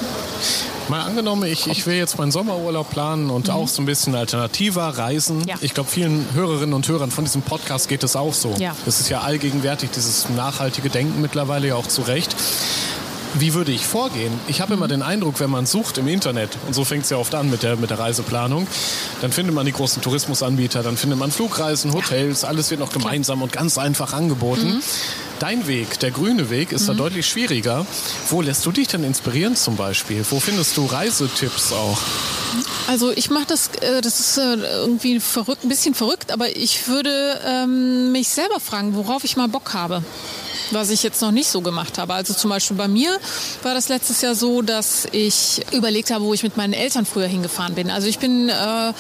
[0.89, 3.53] Mal angenommen, ich, ich will jetzt meinen Sommerurlaub planen und mhm.
[3.53, 5.45] auch so ein bisschen alternativer reisen.
[5.47, 5.55] Ja.
[5.61, 8.53] Ich glaube, vielen Hörerinnen und Hörern von diesem Podcast geht es auch so.
[8.59, 8.75] Ja.
[8.85, 12.35] Das ist ja allgegenwärtig, dieses nachhaltige Denken mittlerweile ja auch zu Recht.
[13.35, 14.31] Wie würde ich vorgehen?
[14.47, 17.17] Ich habe immer den Eindruck, wenn man sucht im Internet, und so fängt es ja
[17.17, 18.67] oft an mit der, mit der Reiseplanung,
[19.21, 23.41] dann findet man die großen Tourismusanbieter, dann findet man Flugreisen, Hotels, alles wird noch gemeinsam
[23.41, 24.75] und ganz einfach angeboten.
[24.75, 24.83] Mhm.
[25.39, 26.87] Dein Weg, der grüne Weg, ist mhm.
[26.87, 27.85] da deutlich schwieriger.
[28.29, 30.25] Wo lässt du dich denn inspirieren zum Beispiel?
[30.29, 31.97] Wo findest du Reisetipps auch?
[32.87, 36.87] Also ich mache das, äh, das ist äh, irgendwie verrückt, ein bisschen verrückt, aber ich
[36.89, 40.03] würde ähm, mich selber fragen, worauf ich mal Bock habe
[40.73, 42.13] was ich jetzt noch nicht so gemacht habe.
[42.13, 43.17] Also zum Beispiel bei mir
[43.63, 47.27] war das letztes Jahr so, dass ich überlegt habe, wo ich mit meinen Eltern früher
[47.27, 47.89] hingefahren bin.
[47.89, 48.93] Also ich bin äh,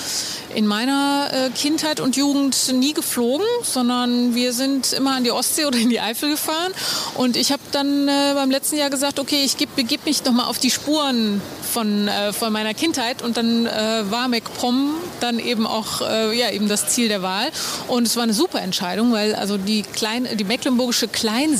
[0.55, 5.65] in meiner äh, Kindheit und Jugend nie geflogen, sondern wir sind immer an die Ostsee
[5.65, 6.73] oder in die Eifel gefahren.
[7.15, 10.45] Und ich habe dann äh, beim letzten Jahr gesagt, okay, ich begebe mich noch mal
[10.45, 13.21] auf die Spuren von, äh, von meiner Kindheit.
[13.21, 17.49] Und dann äh, war MacPom dann eben auch äh, ja, eben das Ziel der Wahl.
[17.87, 21.07] Und es war eine super Entscheidung, weil also die, Klein, die mecklenburgische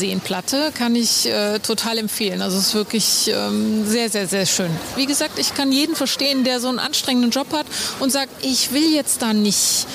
[0.01, 2.41] Kleinseenplatte kann ich äh, total empfehlen.
[2.41, 4.71] Also es ist wirklich ähm, sehr, sehr, sehr schön.
[4.95, 7.67] Wie gesagt, ich kann jeden verstehen, der so einen anstrengenden Job hat
[7.99, 9.85] und sagt, ich will jetzt da nicht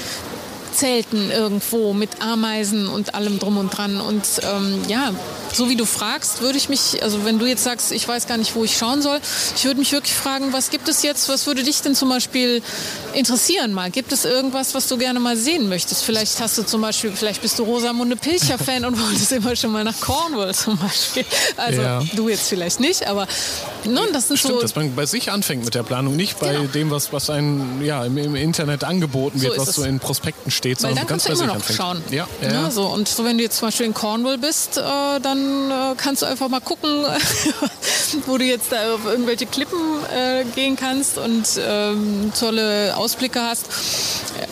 [0.72, 4.00] zelten irgendwo mit Ameisen und allem drum und dran.
[4.00, 5.12] Und ähm, ja,
[5.56, 8.36] so wie du fragst, würde ich mich, also wenn du jetzt sagst, ich weiß gar
[8.36, 9.18] nicht, wo ich schauen soll,
[9.56, 12.62] ich würde mich wirklich fragen, was gibt es jetzt, was würde dich denn zum Beispiel
[13.14, 13.90] interessieren mal?
[13.90, 16.04] Gibt es irgendwas, was du gerne mal sehen möchtest?
[16.04, 19.84] Vielleicht hast du zum Beispiel, vielleicht bist du Rosamunde Pilcher-Fan und wolltest immer schon mal
[19.84, 21.24] nach Cornwall zum Beispiel.
[21.56, 22.02] Also ja.
[22.14, 23.26] du jetzt vielleicht nicht, aber
[23.84, 24.60] nun, das sind Stimmt, so...
[24.60, 26.66] dass man bei sich anfängt mit der Planung, nicht bei genau.
[26.66, 30.50] dem, was, was einem ja, im, im Internet angeboten wird, so was so in Prospekten
[30.50, 31.78] steht, sondern dann kannst du immer noch anfängt.
[31.78, 32.02] schauen.
[32.10, 32.52] Ja, ja.
[32.52, 32.86] ja, so.
[32.86, 34.82] Und so, wenn du jetzt zum Beispiel in Cornwall bist, äh,
[35.20, 37.04] dann äh, kannst du einfach mal gucken,
[38.26, 39.78] wo du jetzt da auf irgendwelche Klippen
[40.14, 43.66] äh, gehen kannst und ähm, tolle Ausblicke hast.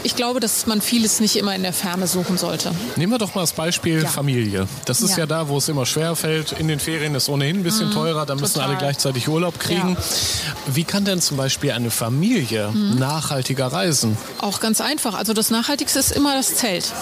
[0.03, 2.73] Ich glaube, dass man vieles nicht immer in der Ferne suchen sollte.
[2.97, 4.09] Nehmen wir doch mal das Beispiel ja.
[4.09, 4.67] Familie.
[4.85, 5.21] Das ist ja.
[5.21, 5.27] ja.
[5.27, 6.53] da, wo es immer schwer fällt.
[6.53, 9.91] In den Ferien ist ohnehin ein bisschen mhm, teurer, da müssen alle gleichzeitig Urlaub kriegen.
[9.91, 10.75] Ja.
[10.75, 12.99] Wie kann denn zum Beispiel eine Familie mhm.
[12.99, 14.17] nachhaltiger reisen?
[14.39, 15.15] Auch ganz einfach.
[15.15, 16.93] Also das Nachhaltigste ist immer das Zelt.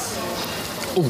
[0.95, 1.05] Oh.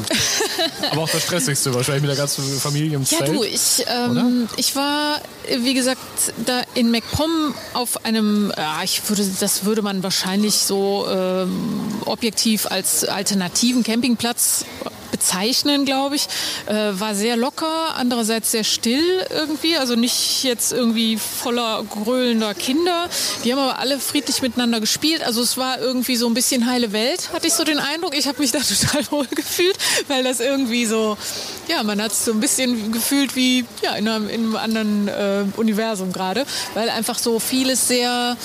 [0.91, 3.27] Aber auch das Stressigste wahrscheinlich mit der ganzen Familie im Zelt.
[3.27, 5.21] Ja, du, ich, ähm, ich war,
[5.59, 5.99] wie gesagt,
[6.45, 12.67] da in MacPom auf einem, ja, ich würde, das würde man wahrscheinlich so ähm, objektiv
[12.67, 14.65] als alternativen Campingplatz
[15.23, 16.27] bezeichnen, glaube ich.
[16.65, 23.07] Äh, war sehr locker, andererseits sehr still irgendwie, also nicht jetzt irgendwie voller gröhlender Kinder.
[23.43, 25.23] Die haben aber alle friedlich miteinander gespielt.
[25.23, 28.17] Also es war irgendwie so ein bisschen heile Welt, hatte ich so den Eindruck.
[28.17, 28.59] Ich habe mich da
[28.89, 31.17] total wohl gefühlt, weil das irgendwie so,
[31.69, 35.07] ja, man hat es so ein bisschen gefühlt wie ja, in einem, in einem anderen
[35.07, 38.35] äh, Universum gerade, weil einfach so vieles sehr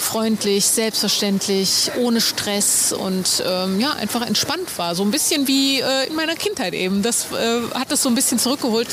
[0.00, 4.94] freundlich, selbstverständlich, ohne Stress und ähm, ja, einfach entspannt war.
[4.94, 7.02] So ein bisschen wie äh, in meiner Kindheit eben.
[7.02, 8.88] Das äh, hat es so ein bisschen zurückgeholt.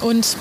[0.00, 0.36] Und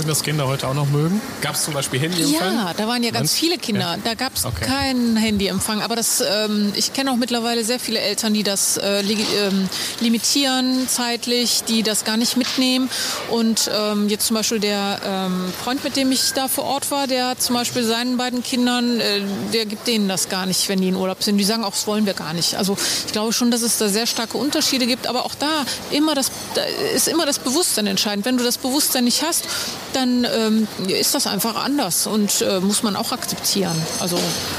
[0.00, 1.20] würden das Kinder heute auch noch mögen?
[1.42, 2.54] Gab es zum Beispiel Handyempfang?
[2.54, 3.96] Ja, da waren ja ganz viele Kinder.
[3.96, 3.96] Ja.
[4.02, 4.64] Da gab es okay.
[4.64, 5.82] keinen Handyempfang.
[5.82, 9.68] Aber das, ähm, ich kenne auch mittlerweile sehr viele Eltern, die das äh, ähm,
[10.00, 12.88] limitieren zeitlich, die das gar nicht mitnehmen.
[13.28, 17.06] Und ähm, jetzt zum Beispiel der ähm, Freund, mit dem ich da vor Ort war,
[17.06, 19.20] der hat zum Beispiel seinen beiden Kindern, äh,
[19.52, 21.36] der gibt denen das gar nicht, wenn die in Urlaub sind.
[21.36, 22.54] Die sagen auch, das wollen wir gar nicht.
[22.54, 22.74] Also
[23.06, 25.06] ich glaube schon, dass es da sehr starke Unterschiede gibt.
[25.06, 26.62] Aber auch da immer das, da
[26.94, 28.24] ist immer das Bewusstsein entscheidend.
[28.24, 29.44] Wenn du das Bewusstsein nicht hast,
[29.92, 33.74] dann ähm, ist das einfach anders und äh, muss man auch akzeptieren.
[34.00, 34.18] Also,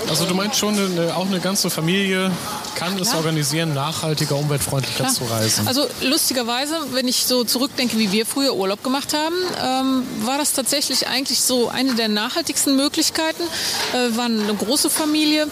[0.10, 2.32] also du meinst schon, eine, auch eine ganze Familie
[2.76, 5.14] kann es organisieren, nachhaltiger, umweltfreundlicher Klar.
[5.14, 5.68] zu reisen?
[5.68, 10.54] Also lustigerweise, wenn ich so zurückdenke, wie wir früher Urlaub gemacht haben, ähm, war das
[10.54, 13.44] tatsächlich eigentlich so eine der nachhaltigsten Möglichkeiten.
[13.94, 15.48] Äh, waren eine große Familie.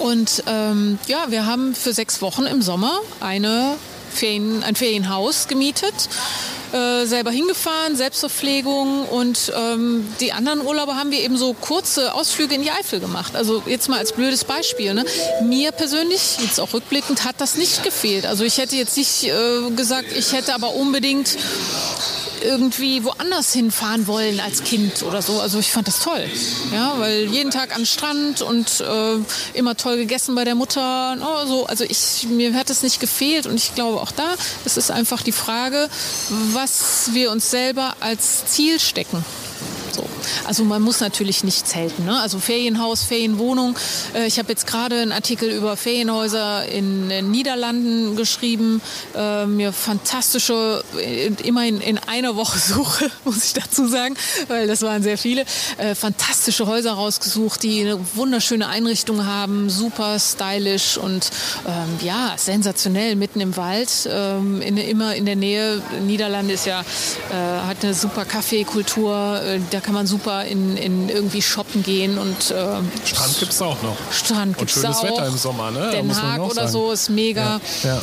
[0.00, 3.76] Und ähm, ja, wir haben für sechs Wochen im Sommer eine
[4.10, 6.08] Ferien, ein Ferienhaus gemietet
[6.72, 12.54] äh, selber hingefahren, Selbstverpflegung und ähm, die anderen Urlaube haben wir eben so kurze Ausflüge
[12.54, 13.36] in die Eifel gemacht.
[13.36, 14.94] Also jetzt mal als blödes Beispiel.
[14.94, 15.04] Ne?
[15.42, 18.26] Mir persönlich, jetzt auch rückblickend, hat das nicht gefehlt.
[18.26, 21.36] Also ich hätte jetzt nicht äh, gesagt, ich hätte aber unbedingt
[22.42, 25.40] irgendwie woanders hinfahren wollen als Kind oder so.
[25.40, 26.24] Also ich fand das toll.
[26.72, 31.16] Ja, weil jeden Tag am Strand und äh, immer toll gegessen bei der Mutter.
[31.20, 31.66] Oh, so.
[31.66, 35.22] Also ich, mir hat es nicht gefehlt und ich glaube auch da, es ist einfach
[35.22, 35.88] die Frage,
[36.52, 39.24] was wir uns selber als Ziel stecken.
[39.92, 40.04] So.
[40.46, 42.04] Also man muss natürlich nicht zelten.
[42.04, 42.20] Ne?
[42.20, 43.76] Also Ferienhaus, Ferienwohnung.
[44.14, 48.80] Äh, ich habe jetzt gerade einen Artikel über Ferienhäuser in den Niederlanden geschrieben.
[49.14, 54.16] Äh, mir fantastische, äh, immerhin in einer Woche Suche, muss ich dazu sagen,
[54.48, 55.44] weil das waren sehr viele,
[55.94, 61.30] fantastische Häuser rausgesucht, die eine wunderschöne Einrichtung haben, super stylisch und
[61.66, 65.82] ähm, ja, sensationell mitten im Wald, ähm, in, immer in der Nähe.
[66.06, 71.08] Niederlande ist ja, äh, hat eine super Kaffeekultur, äh, da kann man super in, in
[71.08, 72.66] irgendwie shoppen gehen und äh,
[73.04, 73.96] Strand gibt es auch noch.
[74.12, 75.02] Strand gibt es auch.
[75.02, 75.90] Wetter im Sommer, ne?
[75.90, 76.68] Den Haag oder sagen.
[76.68, 77.60] so ist mega.
[77.82, 77.88] Ja.
[77.88, 78.02] Ja.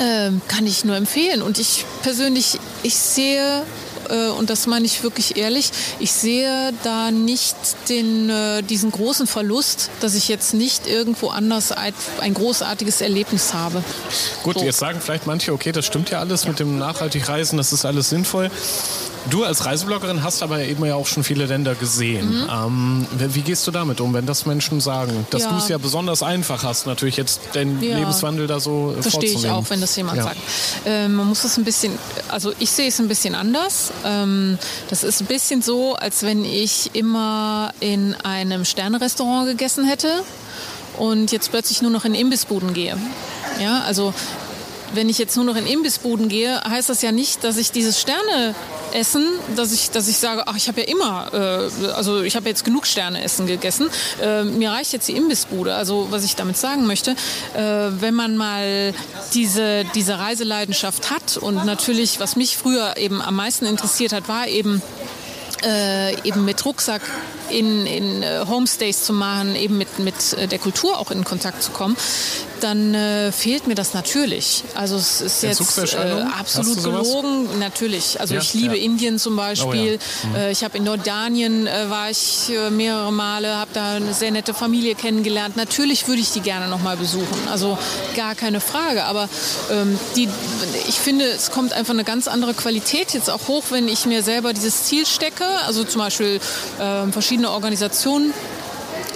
[0.00, 1.42] Ähm, kann ich nur empfehlen.
[1.42, 3.64] Und ich persönlich, ich sehe
[4.10, 7.56] äh, und das meine ich wirklich ehrlich, ich sehe da nicht
[7.88, 13.82] den, äh, diesen großen Verlust, dass ich jetzt nicht irgendwo anders ein, großartiges Erlebnis habe.
[14.42, 14.64] Gut, so.
[14.64, 17.84] jetzt sagen vielleicht manche, okay, das stimmt ja alles mit dem nachhaltig Reisen, das ist
[17.84, 18.50] alles sinnvoll.
[19.28, 22.44] Du als Reisebloggerin hast aber eben ja auch schon viele Länder gesehen.
[22.44, 22.50] Mhm.
[22.50, 25.26] Ähm, wie gehst du damit um, wenn das Menschen sagen?
[25.30, 25.50] Dass ja.
[25.50, 27.98] du es ja besonders einfach hast, natürlich jetzt den ja.
[27.98, 30.24] Lebenswandel da so Verstehe ich auch, wenn das jemand ja.
[30.24, 30.38] sagt.
[30.86, 33.92] Äh, man muss es ein bisschen, also ich sehe es ein bisschen anders.
[34.04, 40.22] Ähm, das ist ein bisschen so, als wenn ich immer in einem Sternerestaurant gegessen hätte
[40.98, 42.96] und jetzt plötzlich nur noch in Imbissbuden gehe.
[43.60, 44.14] Ja, also
[44.94, 48.00] wenn ich jetzt nur noch in Imbissbuden gehe, heißt das ja nicht, dass ich dieses
[48.90, 49.26] Sterneessen,
[49.56, 52.64] dass ich, dass ich sage, ach, ich habe ja immer, äh, also ich habe jetzt
[52.64, 53.88] genug Sterneessen gegessen,
[54.20, 55.74] äh, mir reicht jetzt die Imbissbude.
[55.74, 57.12] Also was ich damit sagen möchte,
[57.54, 58.92] äh, wenn man mal
[59.34, 64.48] diese, diese Reiseleidenschaft hat und natürlich, was mich früher eben am meisten interessiert hat, war
[64.48, 64.82] eben
[65.64, 67.02] äh, eben mit Rucksack
[67.50, 71.62] in, in äh, Homestays zu machen, eben mit, mit äh, der Kultur auch in Kontakt
[71.62, 71.96] zu kommen,
[72.60, 74.64] dann äh, fehlt mir das natürlich.
[74.74, 78.20] Also es ist jetzt äh, absolut gelogen, natürlich.
[78.20, 78.84] Also ja, ich liebe ja.
[78.84, 79.98] Indien zum Beispiel.
[79.98, 80.28] Oh, ja.
[80.28, 80.34] mhm.
[80.36, 84.94] äh, ich habe in Jordanien war ich mehrere Male, habe da eine sehr nette Familie
[84.94, 85.56] kennengelernt.
[85.56, 87.48] Natürlich würde ich die gerne noch mal besuchen.
[87.50, 87.78] Also
[88.14, 89.04] gar keine Frage.
[89.04, 89.28] Aber
[89.70, 90.28] ähm, die,
[90.88, 94.22] ich finde, es kommt einfach eine ganz andere Qualität jetzt auch hoch, wenn ich mir
[94.22, 95.46] selber dieses Ziel stecke.
[95.66, 96.40] Also zum Beispiel
[96.80, 98.34] ähm, verschiedene Organisationen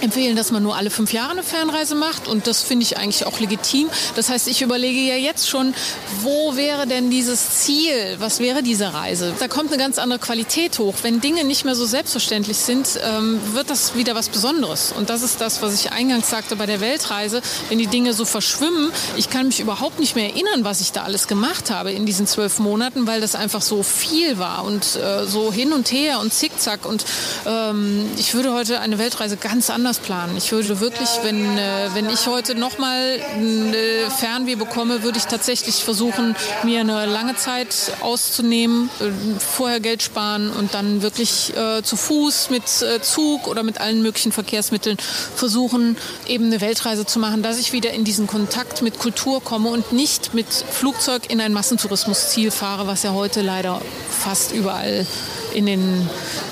[0.03, 3.27] empfehlen, dass man nur alle fünf Jahre eine Fernreise macht und das finde ich eigentlich
[3.27, 3.89] auch legitim.
[4.17, 5.75] Das heißt, ich überlege ja jetzt schon,
[6.23, 8.17] wo wäre denn dieses Ziel?
[8.19, 9.35] Was wäre diese Reise?
[9.39, 10.95] Da kommt eine ganz andere Qualität hoch.
[11.03, 14.93] Wenn Dinge nicht mehr so selbstverständlich sind, ähm, wird das wieder was Besonderes.
[14.97, 17.43] Und das ist das, was ich eingangs sagte bei der Weltreise.
[17.69, 21.03] Wenn die Dinge so verschwimmen, ich kann mich überhaupt nicht mehr erinnern, was ich da
[21.03, 25.27] alles gemacht habe in diesen zwölf Monaten, weil das einfach so viel war und äh,
[25.27, 26.87] so hin und her und zickzack.
[26.87, 27.05] Und
[27.47, 30.35] ähm, ich würde heute eine Weltreise ganz anders anders planen.
[30.39, 35.85] Ich würde wirklich, wenn, äh, wenn ich heute nochmal eine Fernweh bekomme, würde ich tatsächlich
[35.85, 41.97] versuchen, mir eine lange Zeit auszunehmen, äh, vorher Geld sparen und dann wirklich äh, zu
[41.97, 44.97] Fuß mit äh, Zug oder mit allen möglichen Verkehrsmitteln
[45.37, 49.69] versuchen, eben eine Weltreise zu machen, dass ich wieder in diesen Kontakt mit Kultur komme
[49.69, 55.07] und nicht mit Flugzeug in ein Massentourismusziel fahre, was ja heute leider fast überall
[55.55, 56.09] in den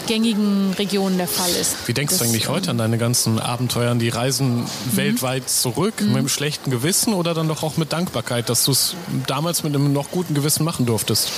[0.07, 1.77] gängigen Regionen der Fall ist.
[1.87, 4.67] Wie denkst das, du eigentlich heute an deine ganzen Abenteuer, an die Reisen mhm.
[4.93, 6.01] weltweit zurück?
[6.01, 6.09] Mhm.
[6.09, 8.95] Mit einem schlechten Gewissen oder dann doch auch mit Dankbarkeit, dass du es
[9.27, 11.31] damals mit einem noch guten Gewissen machen durftest?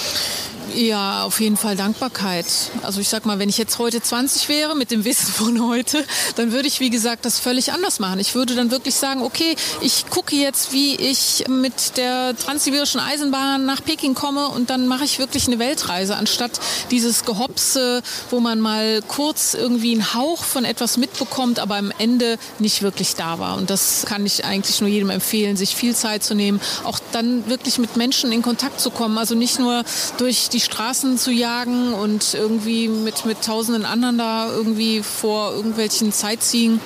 [0.74, 2.46] Ja, auf jeden Fall Dankbarkeit.
[2.82, 6.04] Also ich sag mal, wenn ich jetzt heute 20 wäre mit dem Wissen von heute,
[6.34, 8.18] dann würde ich, wie gesagt, das völlig anders machen.
[8.18, 13.64] Ich würde dann wirklich sagen, okay, ich gucke jetzt, wie ich mit der transsibirischen Eisenbahn
[13.64, 16.58] nach Peking komme und dann mache ich wirklich eine Weltreise, anstatt
[16.90, 22.36] dieses Gehopse, wo man mal kurz irgendwie einen Hauch von etwas mitbekommt, aber am Ende
[22.58, 23.56] nicht wirklich da war.
[23.58, 27.48] Und das kann ich eigentlich nur jedem empfehlen, sich viel Zeit zu nehmen, auch dann
[27.48, 29.18] wirklich mit Menschen in Kontakt zu kommen.
[29.18, 29.84] Also nicht nur
[30.18, 36.10] durch die Straßen zu jagen und irgendwie mit, mit tausenden anderen da irgendwie vor irgendwelchen
[36.10, 36.80] Sightseeing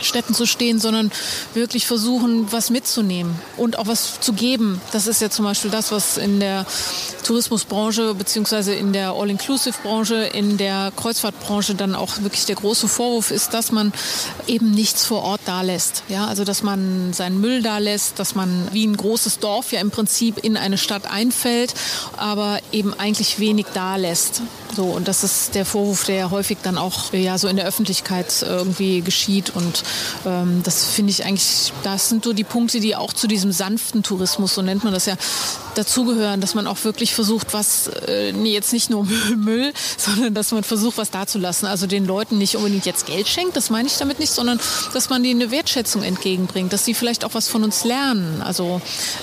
[0.00, 1.10] Städten zu stehen, sondern
[1.54, 4.80] wirklich versuchen, was mitzunehmen und auch was zu geben.
[4.92, 6.66] Das ist ja zum Beispiel das, was in der
[7.24, 13.52] Tourismusbranche beziehungsweise in der All-Inclusive-Branche, in der Kreuzfahrtbranche dann auch wirklich der große Vorwurf ist,
[13.54, 13.92] dass man
[14.46, 16.02] eben nichts vor Ort da lässt.
[16.08, 19.80] Ja, also dass man seinen Müll da lässt, dass man wie ein großes Dorf ja
[19.80, 21.74] im Prinzip in eine Stadt einfällt,
[22.16, 24.42] aber eben eigentlich wenig da lässt.
[24.74, 28.42] So, und das ist der Vorwurf, der häufig dann auch ja, so in der Öffentlichkeit
[28.42, 29.50] irgendwie geschieht.
[29.54, 29.82] Und
[30.24, 34.02] ähm, das finde ich eigentlich, das sind so die Punkte, die auch zu diesem sanften
[34.02, 35.16] Tourismus, so nennt man das ja,
[35.74, 40.52] dazugehören, dass man auch wirklich versucht, was, äh, nee, jetzt nicht nur Müll, sondern dass
[40.52, 41.68] man versucht, was dazulassen.
[41.68, 44.60] Also den Leuten nicht unbedingt jetzt Geld schenkt, das meine ich damit nicht, sondern
[44.92, 48.42] dass man denen eine Wertschätzung entgegenbringt, dass sie vielleicht auch was von uns lernen.
[48.42, 48.80] Also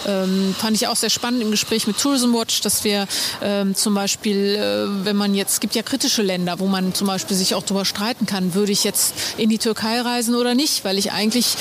[0.07, 3.07] ähm, fand ich auch sehr spannend im Gespräch mit Tourism Watch, dass wir
[3.41, 7.07] ähm, zum Beispiel, äh, wenn man jetzt, es gibt ja kritische Länder, wo man zum
[7.07, 10.85] Beispiel sich auch darüber streiten kann, würde ich jetzt in die Türkei reisen oder nicht,
[10.85, 11.55] weil ich eigentlich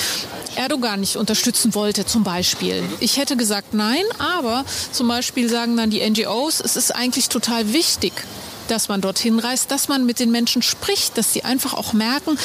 [0.56, 2.82] Erdogan nicht unterstützen wollte, zum Beispiel.
[3.00, 7.72] Ich hätte gesagt nein, aber zum Beispiel sagen dann die NGOs, es ist eigentlich total
[7.72, 8.12] wichtig,
[8.68, 12.38] dass man dorthin reist, dass man mit den Menschen spricht, dass sie einfach auch merken,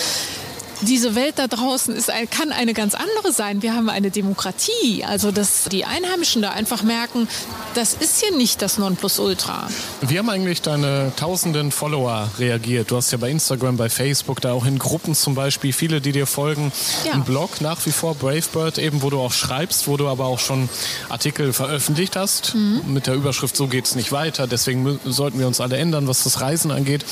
[0.82, 3.62] diese Welt da draußen ist, kann eine ganz andere sein.
[3.62, 5.04] Wir haben eine Demokratie.
[5.06, 7.28] Also, dass die Einheimischen da einfach merken,
[7.74, 9.68] das ist hier nicht das Nonplusultra.
[10.02, 12.92] Wie haben eigentlich deine tausenden Follower reagiert?
[12.92, 16.12] Du hast ja bei Instagram, bei Facebook, da auch in Gruppen zum Beispiel viele, die
[16.12, 16.72] dir folgen.
[17.06, 17.14] Ja.
[17.14, 20.40] Ein Blog nach wie vor, Bravebird, eben, wo du auch schreibst, wo du aber auch
[20.40, 20.70] schon
[21.10, 22.56] Artikel veröffentlicht hast.
[22.56, 22.82] Mhm.
[22.88, 24.48] Mit der Überschrift So geht's nicht weiter.
[24.48, 27.06] Deswegen sollten wir uns alle ändern, was das Reisen angeht.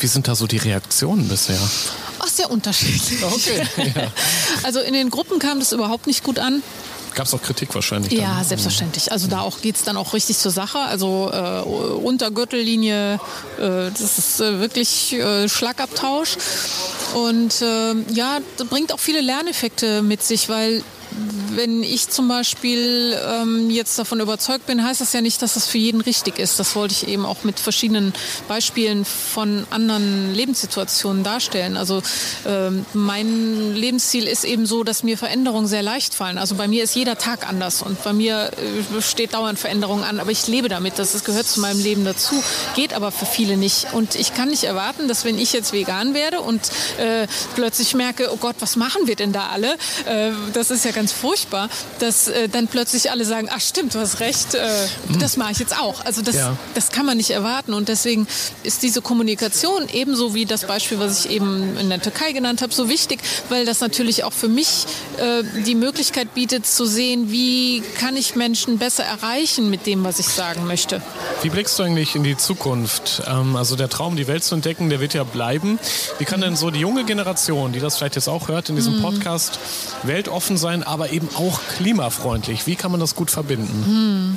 [0.00, 1.58] Wie sind da so die Reaktionen bisher?
[2.38, 3.24] Sehr unterschiedlich.
[3.24, 3.66] Okay.
[3.76, 4.12] Ja.
[4.62, 6.62] Also in den Gruppen kam das überhaupt nicht gut an.
[7.16, 8.12] Gab es auch Kritik wahrscheinlich?
[8.12, 8.44] Ja, dann.
[8.44, 9.10] selbstverständlich.
[9.10, 10.78] Also da auch geht es dann auch richtig zur Sache.
[10.78, 13.20] Also äh, unter Gürtellinie, äh,
[13.58, 16.36] das ist äh, wirklich äh, Schlagabtausch.
[17.14, 20.84] Und äh, ja, das bringt auch viele Lerneffekte mit sich, weil
[21.54, 25.66] wenn ich zum Beispiel ähm, jetzt davon überzeugt bin, heißt das ja nicht, dass das
[25.66, 26.60] für jeden richtig ist.
[26.60, 28.12] Das wollte ich eben auch mit verschiedenen
[28.46, 31.76] Beispielen von anderen Lebenssituationen darstellen.
[31.76, 32.02] Also
[32.46, 36.38] ähm, mein Lebensziel ist eben so, dass mir Veränderungen sehr leicht fallen.
[36.38, 38.50] Also bei mir ist jeder Tag anders und bei mir
[38.96, 40.20] äh, steht dauernd Veränderung an.
[40.20, 42.42] Aber ich lebe damit, das gehört zu meinem Leben dazu,
[42.76, 43.92] geht aber für viele nicht.
[43.94, 46.60] Und ich kann nicht erwarten, dass wenn ich jetzt vegan werde und
[46.98, 49.74] äh, plötzlich merke, oh Gott, was machen wir denn da alle?
[50.04, 51.68] Äh, das ist ja ganz furchtbar,
[52.00, 54.58] dass äh, dann plötzlich alle sagen, ach stimmt, du hast recht, äh,
[55.08, 55.20] mhm.
[55.20, 56.04] das mache ich jetzt auch.
[56.04, 56.56] Also das, ja.
[56.74, 58.26] das kann man nicht erwarten und deswegen
[58.64, 62.74] ist diese Kommunikation ebenso wie das Beispiel, was ich eben in der Türkei genannt habe,
[62.74, 64.86] so wichtig, weil das natürlich auch für mich
[65.18, 70.18] äh, die Möglichkeit bietet zu sehen, wie kann ich Menschen besser erreichen mit dem, was
[70.18, 71.00] ich sagen möchte.
[71.42, 73.22] Wie blickst du eigentlich in die Zukunft?
[73.28, 75.78] Ähm, also der Traum, die Welt zu entdecken, der wird ja bleiben.
[76.18, 78.96] Wie kann denn so die junge Generation, die das vielleicht jetzt auch hört in diesem
[78.96, 79.02] mhm.
[79.02, 79.60] Podcast,
[80.02, 82.66] weltoffen sein, aber eben auch klimafreundlich.
[82.66, 83.84] Wie kann man das gut verbinden?
[83.86, 84.36] Hm.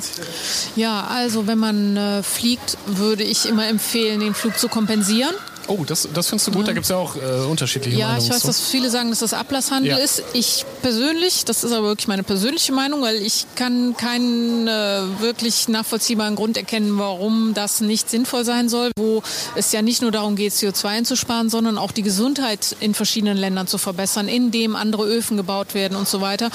[0.76, 5.34] Ja, also wenn man äh, fliegt, würde ich immer empfehlen, den Flug zu kompensieren.
[5.68, 6.62] Oh, das, das findest du gut?
[6.62, 6.66] Ja.
[6.68, 8.26] Da gibt es ja auch äh, unterschiedliche ja, Meinungen.
[8.26, 9.96] Ja, ich weiß, dass viele sagen, dass das Ablasshandel ja.
[9.96, 10.22] ist.
[10.32, 15.68] Ich persönlich, das ist aber wirklich meine persönliche Meinung, weil ich kann keinen äh, wirklich
[15.68, 19.22] nachvollziehbaren Grund erkennen, warum das nicht sinnvoll sein soll, wo
[19.54, 23.66] es ja nicht nur darum geht, CO2 einzusparen, sondern auch die Gesundheit in verschiedenen Ländern
[23.66, 26.50] zu verbessern, indem andere Öfen gebaut werden und so weiter.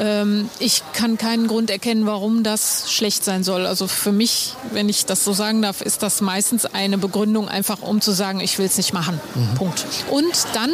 [0.00, 3.66] Ähm, ich kann keinen Grund erkennen, warum das schlecht sein soll.
[3.66, 7.82] Also für mich, wenn ich das so sagen darf, ist das meistens eine Begründung, einfach
[7.82, 9.20] um zu sagen, ich will es nicht machen.
[9.34, 9.54] Mhm.
[9.54, 9.84] Punkt.
[10.10, 10.70] Und dann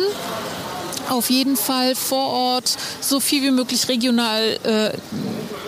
[1.11, 4.91] auf jeden Fall vor Ort so viel wie möglich regional äh,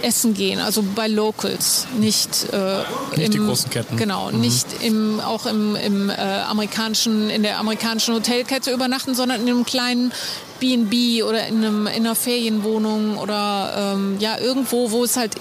[0.03, 2.79] essen gehen, also bei Locals, nicht, äh,
[3.17, 3.97] nicht im, die großen Ketten.
[3.97, 4.41] Genau, mhm.
[4.41, 9.65] nicht im, auch im, im äh, amerikanischen, in der amerikanischen Hotelkette übernachten, sondern in einem
[9.65, 10.13] kleinen
[10.61, 15.35] B&B oder in, einem, in einer Ferienwohnung oder ähm, ja irgendwo, wo es halt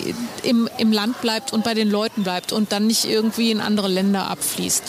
[0.43, 3.87] im, im Land bleibt und bei den Leuten bleibt und dann nicht irgendwie in andere
[3.87, 4.83] Länder abfließt.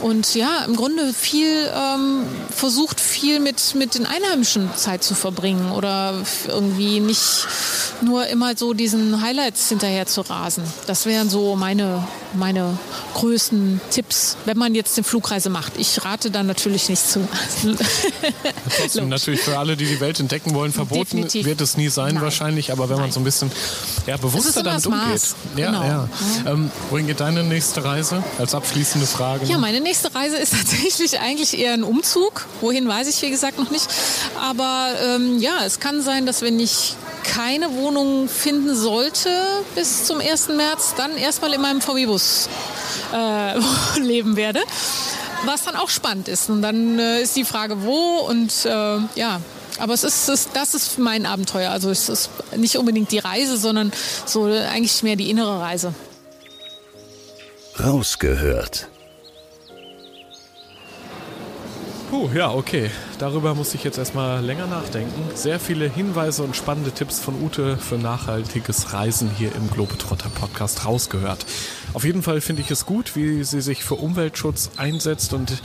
[0.00, 5.72] Und ja, im Grunde viel ähm, versucht viel mit, mit den Einheimischen Zeit zu verbringen
[5.72, 6.14] oder
[6.48, 7.46] irgendwie nicht
[8.00, 10.64] nur immer so diesen Highlights hinterher zu rasen.
[10.86, 12.78] Das wären so meine, meine
[13.14, 15.74] größten Tipps, wenn man jetzt eine Flugreise macht.
[15.76, 17.26] Ich rate da natürlich nicht zu.
[18.76, 21.46] Trotzdem natürlich für alle die die Welt entdecken wollen, verboten Definitiv.
[21.46, 22.22] wird es nie sein Nein.
[22.22, 23.06] wahrscheinlich, aber wenn Nein.
[23.06, 23.50] man so ein bisschen
[24.06, 25.22] ja, bewusster damit umgeht.
[25.56, 25.82] Ja, genau.
[25.82, 26.08] ja.
[26.46, 29.46] Ähm, wohin geht deine nächste Reise als abschließende Frage?
[29.46, 32.46] Ja, meine nächste Reise ist tatsächlich eigentlich eher ein Umzug.
[32.60, 33.86] Wohin weiß ich, wie gesagt, noch nicht.
[34.40, 39.28] Aber ähm, ja, es kann sein, dass wenn ich keine Wohnung finden sollte
[39.74, 40.48] bis zum 1.
[40.48, 42.21] März, dann erstmal in meinem VW-Bus
[43.12, 43.58] äh,
[44.00, 44.60] leben werde
[45.44, 46.50] was dann auch spannend ist.
[46.50, 49.40] Und dann äh, ist die Frage, wo und äh, ja,
[49.78, 51.70] aber es ist, es, das ist mein Abenteuer.
[51.70, 53.92] Also es ist nicht unbedingt die Reise, sondern
[54.26, 55.94] so eigentlich mehr die innere Reise.
[57.82, 58.88] Rausgehört.
[62.12, 62.90] Puh, ja, okay.
[63.18, 65.34] Darüber muss ich jetzt erstmal länger nachdenken.
[65.34, 70.84] Sehr viele Hinweise und spannende Tipps von Ute für nachhaltiges Reisen hier im Globetrotter Podcast
[70.84, 71.46] rausgehört.
[71.94, 75.62] Auf jeden Fall finde ich es gut, wie sie sich für Umweltschutz einsetzt und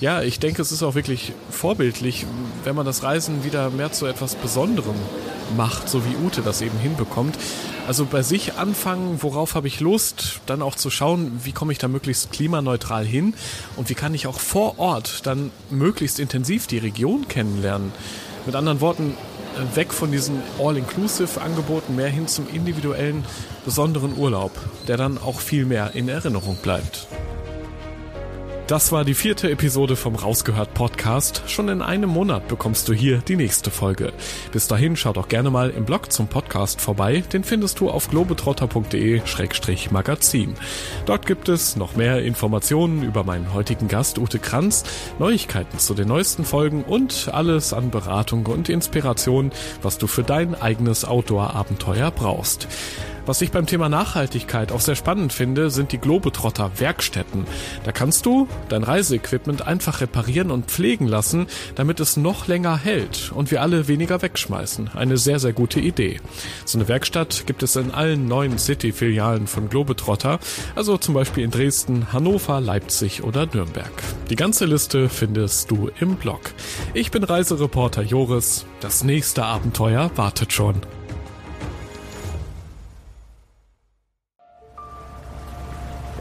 [0.00, 2.26] ja, ich denke, es ist auch wirklich vorbildlich,
[2.64, 4.94] wenn man das Reisen wieder mehr zu etwas Besonderem
[5.56, 7.36] macht, so wie Ute das eben hinbekommt.
[7.86, 11.78] Also bei sich anfangen, worauf habe ich Lust, dann auch zu schauen, wie komme ich
[11.78, 13.34] da möglichst klimaneutral hin
[13.76, 17.92] und wie kann ich auch vor Ort dann möglichst intensiv die Region kennenlernen.
[18.46, 19.14] Mit anderen Worten,
[19.74, 23.24] weg von diesen All-Inclusive-Angeboten mehr hin zum individuellen,
[23.64, 24.52] besonderen Urlaub,
[24.86, 27.08] der dann auch viel mehr in Erinnerung bleibt.
[28.68, 31.44] Das war die vierte Episode vom Rausgehört Podcast.
[31.46, 34.12] Schon in einem Monat bekommst du hier die nächste Folge.
[34.52, 37.24] Bis dahin schau doch gerne mal im Blog zum Podcast vorbei.
[37.32, 40.54] Den findest du auf globetrotter.de-magazin.
[41.06, 44.84] Dort gibt es noch mehr Informationen über meinen heutigen Gast Ute Kranz,
[45.18, 49.50] Neuigkeiten zu den neuesten Folgen und alles an Beratung und Inspiration,
[49.80, 52.68] was du für dein eigenes Outdoor-Abenteuer brauchst.
[53.28, 57.44] Was ich beim Thema Nachhaltigkeit auch sehr spannend finde, sind die Globetrotter Werkstätten.
[57.84, 63.30] Da kannst du dein Reiseequipment einfach reparieren und pflegen lassen, damit es noch länger hält
[63.34, 64.92] und wir alle weniger wegschmeißen.
[64.94, 66.22] Eine sehr, sehr gute Idee.
[66.64, 70.38] So eine Werkstatt gibt es in allen neuen City-Filialen von Globetrotter,
[70.74, 73.92] also zum Beispiel in Dresden, Hannover, Leipzig oder Nürnberg.
[74.30, 76.54] Die ganze Liste findest du im Blog.
[76.94, 78.64] Ich bin Reisereporter Joris.
[78.80, 80.76] Das nächste Abenteuer wartet schon.